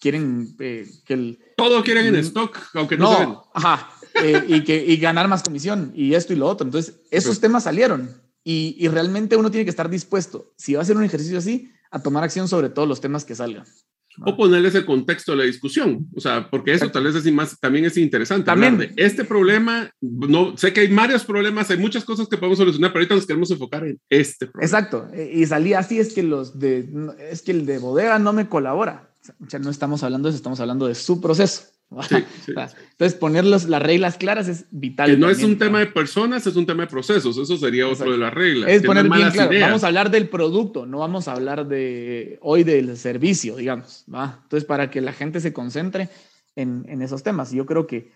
[0.00, 1.38] quieren eh, que el...
[1.56, 3.90] Todo quieren en stock, aunque no, no Ajá,
[4.22, 6.66] eh, y, que, y ganar más comisión y esto y lo otro.
[6.66, 10.82] Entonces, esos temas salieron y, y, realmente uno tiene que estar dispuesto, si va a
[10.82, 13.64] hacer un ejercicio así, a tomar acción sobre todos los temas que salgan.
[14.24, 17.58] O ponerles el contexto de la discusión, o sea, porque eso tal vez es más,
[17.58, 18.46] también es interesante.
[18.46, 18.78] También.
[18.78, 22.92] De este problema, no sé que hay varios problemas, hay muchas cosas que podemos solucionar,
[22.92, 24.66] pero ahorita nos queremos enfocar en este problema.
[24.66, 26.88] Exacto, y salía así, es que los de,
[27.30, 29.12] es que el de bodega no me colabora
[29.60, 31.62] no estamos hablando de eso, estamos hablando de su proceso.
[32.46, 35.10] Entonces, poner las reglas claras es vital.
[35.10, 37.36] Que no es un tema de personas, es un tema de procesos.
[37.36, 38.70] Eso sería otro de las reglas.
[38.70, 39.50] Es poner bien claro.
[39.60, 44.04] Vamos a hablar del producto, no vamos a hablar de hoy del servicio, digamos.
[44.12, 44.40] ¿va?
[44.42, 46.08] Entonces, para que la gente se concentre
[46.56, 47.52] en, en esos temas.
[47.52, 48.10] Yo creo que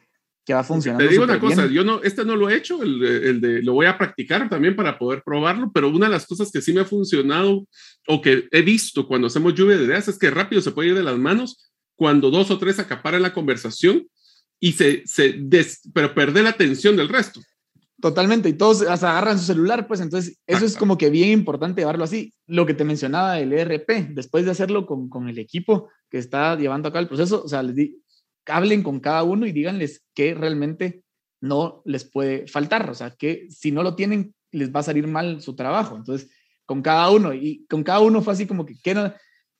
[0.46, 1.02] que va a funcionar.
[1.02, 3.72] Te digo una cosa, yo no, este no lo he hecho, el el de, lo
[3.72, 6.82] voy a practicar también para poder probarlo, pero una de las cosas que sí me
[6.82, 7.66] ha funcionado
[8.06, 10.94] o que he visto cuando hacemos lluvia de ideas es que rápido se puede ir
[10.94, 14.06] de las manos cuando dos o tres acaparan la conversación
[14.60, 15.40] y se, se
[15.92, 17.40] pero perder la atención del resto.
[18.00, 21.80] Totalmente, y todos hasta agarran su celular, pues entonces eso es como que bien importante
[21.80, 22.34] llevarlo así.
[22.46, 26.56] Lo que te mencionaba del ERP, después de hacerlo con, con el equipo que está
[26.56, 28.02] llevando acá el proceso, o sea, les di,
[28.46, 31.02] hablen con cada uno y díganles qué realmente
[31.40, 32.90] no les puede faltar.
[32.90, 35.96] O sea, que si no lo tienen, les va a salir mal su trabajo.
[35.96, 36.30] Entonces,
[36.66, 39.12] con cada uno, y con cada uno fue así como que, ¿qué no?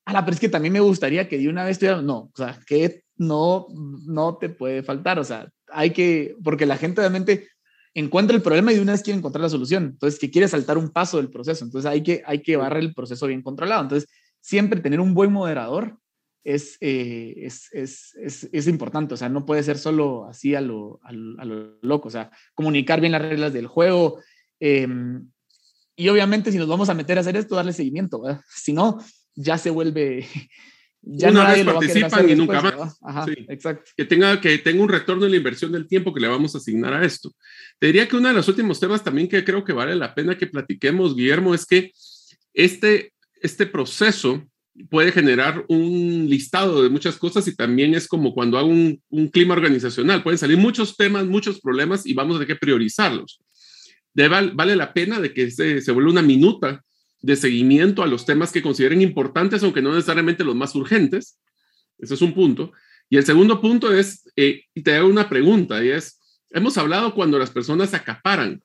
[0.07, 2.59] Ah, pero es que también me gustaría que de una vez estuviera, no, o sea,
[2.67, 3.67] que no,
[4.07, 5.19] no te puede faltar.
[5.19, 7.49] O sea, hay que, porque la gente realmente
[7.93, 9.85] encuentra el problema y de una vez quiere encontrar la solución.
[9.85, 11.65] Entonces, que quiere saltar un paso del proceso.
[11.65, 13.83] Entonces, hay que, hay que barrer el proceso bien controlado.
[13.83, 14.09] Entonces,
[14.41, 15.99] siempre tener un buen moderador
[16.45, 21.01] eh, es, es, es, es, importante, o sea, no puede ser solo así a lo,
[21.03, 24.21] a lo, loco, o sea, comunicar bien las reglas del juego.
[24.61, 25.29] Em,
[25.97, 28.99] y obviamente si nos vamos a meter a hacer esto, darle seguimiento, si no,
[29.37, 30.27] ya se vuelve...
[31.09, 32.99] Ya Una vez participan y nunca más.
[33.01, 33.93] Ajá, exacto.
[33.97, 36.59] Que tenga, que tenga un retorno en la inversión del tiempo que le vamos a
[36.59, 37.33] asignar a esto.
[37.79, 40.37] Te diría que uno de los últimos temas también que creo que vale la pena
[40.37, 41.93] que platiquemos, Guillermo, es que
[42.55, 44.45] este, este proceso
[44.91, 49.01] puede generar un listado de muchas cosas y también es como cuando hago un,
[49.33, 50.25] clima organizacional.
[50.25, 53.41] Pueden salir muchos temas, muchos problemas y vamos a tener que priorizarlos.
[54.13, 56.83] vale la pena de que se, se vuelva una minuta
[57.27, 61.39] de seguimiento a los temas que consideren importantes, aunque no necesariamente los más urgentes.
[61.99, 62.73] Ese es un punto.
[63.11, 66.21] Y el segundo punto es, eh, te hago una pregunta, y es,
[66.51, 68.63] hemos hablado cuando las personas acaparan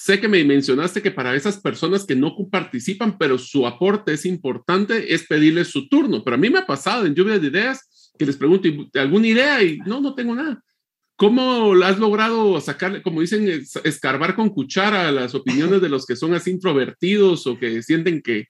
[0.00, 4.26] Sé que me mencionaste que para esas personas que no participan, pero su aporte es
[4.26, 6.22] importante, es pedirles su turno.
[6.22, 9.60] Pero a mí me ha pasado en lluvia de ideas que les pregunto, ¿alguna idea?
[9.60, 10.62] Y no, no tengo nada.
[11.18, 13.48] ¿Cómo has logrado sacar, como dicen,
[13.82, 18.46] escarbar con cuchara las opiniones de los que son así introvertidos o que sienten que,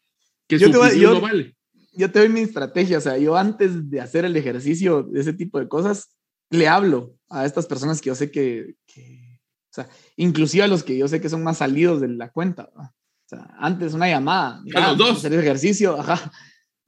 [0.46, 1.56] que su opinión no vale?
[1.94, 5.32] Yo te doy mi estrategia, o sea, yo antes de hacer el ejercicio de ese
[5.32, 6.10] tipo de cosas,
[6.50, 9.40] le hablo a estas personas que yo sé que, que
[9.70, 12.68] o sea, inclusive a los que yo sé que son más salidos de la cuenta.
[13.58, 15.16] antes una llamada, a los dos.
[15.16, 16.30] hacer ejercicio, ajá,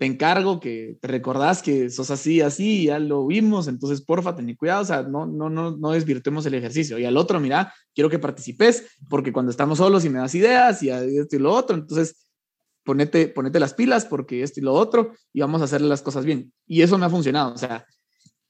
[0.01, 4.57] te encargo que te recordás que sos así, así, ya lo vimos, entonces porfa, ten
[4.57, 6.99] cuidado, o sea, no, no, no, no desvirtuemos el ejercicio.
[6.99, 10.83] Y al otro, mira, quiero que participes, porque cuando estamos solos y me das ideas
[10.83, 12.17] y esto y lo otro, entonces
[12.83, 16.25] ponete, ponete las pilas porque esto y lo otro y vamos a hacer las cosas
[16.25, 16.51] bien.
[16.67, 17.85] Y eso me ha funcionado, o sea,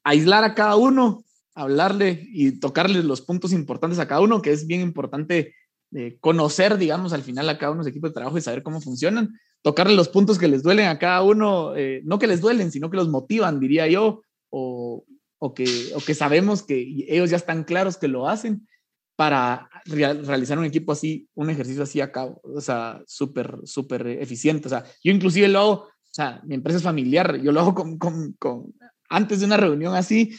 [0.04, 1.24] aislar a cada uno,
[1.56, 5.56] hablarle y tocarle los puntos importantes a cada uno, que es bien importante
[5.96, 8.62] eh, conocer, digamos, al final a cada uno de los equipos de trabajo y saber
[8.62, 9.30] cómo funcionan
[9.62, 12.90] tocarle los puntos que les duelen a cada uno, eh, no que les duelen, sino
[12.90, 15.04] que los motivan, diría yo, o,
[15.38, 18.66] o, que, o que sabemos que ellos ya están claros que lo hacen
[19.16, 24.66] para realizar un equipo así, un ejercicio así a cabo, o sea, súper, súper eficiente.
[24.66, 27.74] O sea, yo inclusive lo hago, o sea, mi empresa es familiar, yo lo hago
[27.74, 28.74] con, con, con
[29.10, 30.30] antes de una reunión así,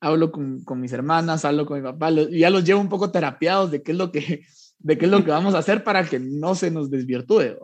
[0.00, 3.72] hablo con, con, mis hermanas, hablo con mi papá, ya los llevo un poco terapiados
[3.72, 4.44] de qué es lo que,
[4.78, 7.56] de qué es lo que vamos a hacer para que no se nos desvirtúe.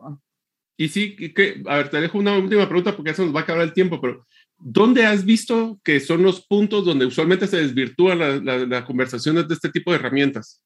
[0.76, 3.42] Y sí, que, a ver, te dejo una última pregunta porque eso nos va a
[3.44, 4.26] acabar el tiempo, pero
[4.58, 9.70] ¿dónde has visto que son los puntos donde usualmente se desvirtúan las conversaciones de este
[9.70, 10.62] tipo de herramientas?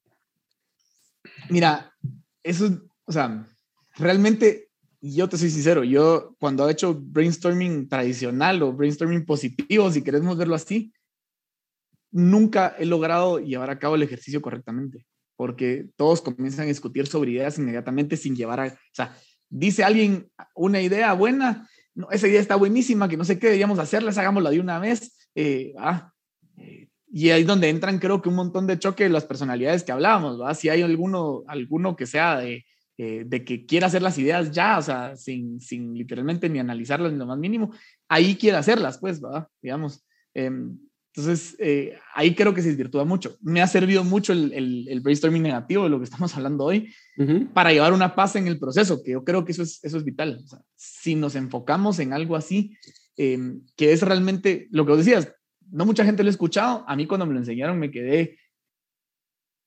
[1.49, 1.93] Mira,
[2.43, 3.45] eso, o sea,
[3.95, 4.69] realmente,
[5.01, 10.37] yo te soy sincero, yo cuando he hecho brainstorming tradicional o brainstorming positivo, si queremos
[10.37, 10.93] verlo así,
[12.11, 15.05] nunca he logrado llevar a cabo el ejercicio correctamente,
[15.37, 19.17] porque todos comienzan a discutir sobre ideas inmediatamente sin llevar a, o sea,
[19.51, 23.77] dice alguien una idea buena, no, esa idea está buenísima, que no sé qué deberíamos
[23.77, 25.29] hacerla, hagámosla de una vez.
[25.35, 26.11] Eh, ah,
[26.57, 29.83] eh, y ahí es donde entran, creo que un montón de choque de las personalidades
[29.83, 30.55] que hablábamos, ¿va?
[30.55, 32.65] Si hay alguno, alguno que sea de,
[32.97, 37.11] eh, de que quiera hacer las ideas ya, o sea, sin, sin literalmente ni analizarlas
[37.11, 37.73] ni lo más mínimo,
[38.07, 39.49] ahí quiere hacerlas, pues, ¿va?
[39.61, 40.05] Digamos.
[41.13, 43.37] Entonces, eh, ahí creo que se desvirtúa mucho.
[43.41, 46.93] Me ha servido mucho el, el, brainstorming negativo de lo que estamos hablando hoy
[47.53, 50.05] para llevar una paz en el proceso, que yo creo que eso es, eso es
[50.05, 50.39] vital.
[50.43, 52.77] O sea, si nos enfocamos en algo así,
[53.17, 53.37] eh,
[53.75, 55.33] que es realmente lo que vos decías,
[55.69, 56.85] no mucha gente lo ha escuchado.
[56.87, 58.37] A mí cuando me lo enseñaron me quedé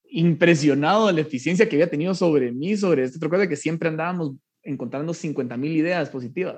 [0.09, 4.37] impresionado de la eficiencia que había tenido sobre mí, sobre este de que siempre andábamos
[4.63, 6.57] encontrando 50 mil ideas positivas.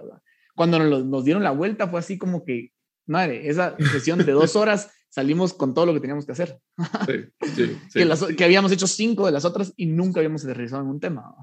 [0.55, 2.71] Cuando nos, nos dieron la vuelta fue así como que
[3.07, 6.59] madre, esa sesión de dos horas salimos con todo lo que teníamos que hacer.
[7.07, 7.77] Sí, sí,
[8.37, 11.35] que, habíamos hecho cinco de las otras y nunca habíamos realizado en un tema.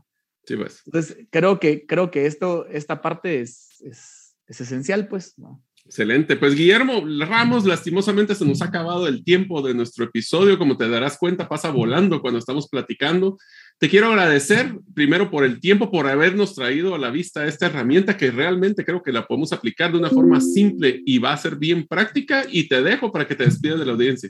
[0.45, 0.81] Sí, pues.
[0.85, 5.37] Entonces, creo que, creo que esto, esta parte es, es, es esencial, pues.
[5.37, 5.63] ¿no?
[5.85, 6.37] Excelente.
[6.37, 10.57] Pues Guillermo Ramos, lastimosamente se nos ha acabado el tiempo de nuestro episodio.
[10.57, 13.37] Como te darás cuenta, pasa volando cuando estamos platicando.
[13.79, 18.15] Te quiero agradecer primero por el tiempo, por habernos traído a la vista esta herramienta
[18.15, 21.57] que realmente creo que la podemos aplicar de una forma simple y va a ser
[21.57, 22.43] bien práctica.
[22.49, 24.29] Y te dejo para que te despidas de la audiencia.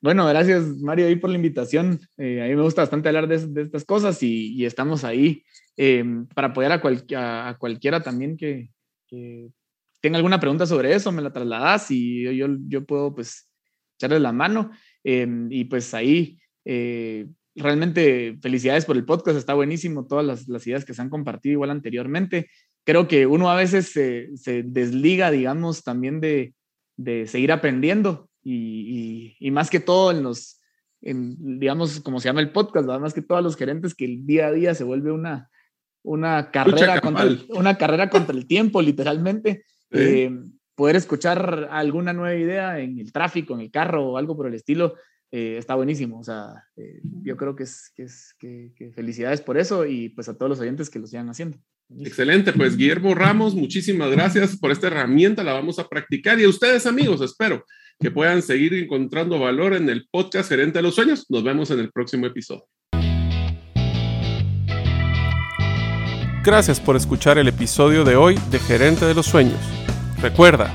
[0.00, 2.00] Bueno, gracias Mario ahí por la invitación.
[2.16, 5.44] Eh, a mí me gusta bastante hablar de, estas cosas y, estamos ahí
[5.76, 6.04] eh,
[6.34, 8.70] para apoyar a, a, cualquiera también que,
[9.06, 9.50] que
[10.00, 13.50] tenga alguna pregunta sobre eso, me la trasladas y yo, yo, puedo pues
[13.98, 14.70] echarle la mano.
[15.04, 17.26] Em, y pues ahí, eh,
[17.60, 21.54] realmente felicidades por el podcast, está buenísimo, todas las, las, ideas que se han compartido
[21.54, 22.50] igual anteriormente.
[22.84, 26.54] Creo que uno a veces se, se desliga, digamos, también de,
[26.96, 30.60] de seguir aprendiendo y, y, más que todo en los,
[31.02, 34.48] en, digamos, como se llama el podcast, más que todos los gerentes que el día
[34.48, 35.50] a día se vuelve una,
[36.02, 39.64] una carrera, contra una carrera contra el tiempo, literalmente.
[39.92, 40.30] Eh,
[40.74, 44.54] poder escuchar alguna nueva idea en el tráfico, en el carro o algo por el
[44.54, 44.94] estilo,
[45.32, 46.18] eh, está buenísimo.
[46.18, 50.28] O sea, eh, yo creo que es, que, es que, felicidades por eso y pues
[50.28, 51.58] a todos los oyentes que lo sigan haciendo.
[51.98, 56.48] Excelente, pues Guillermo Ramos, muchísimas gracias por esta herramienta, la vamos a practicar y a
[56.48, 57.64] ustedes amigos, espero
[57.98, 61.26] que puedan seguir encontrando valor en el podcast Gerente de los Sueños.
[61.28, 62.64] Nos vemos en el próximo episodio.
[66.42, 69.60] Gracias por escuchar el episodio de hoy de Gerente de los Sueños.
[70.22, 70.74] Recuerda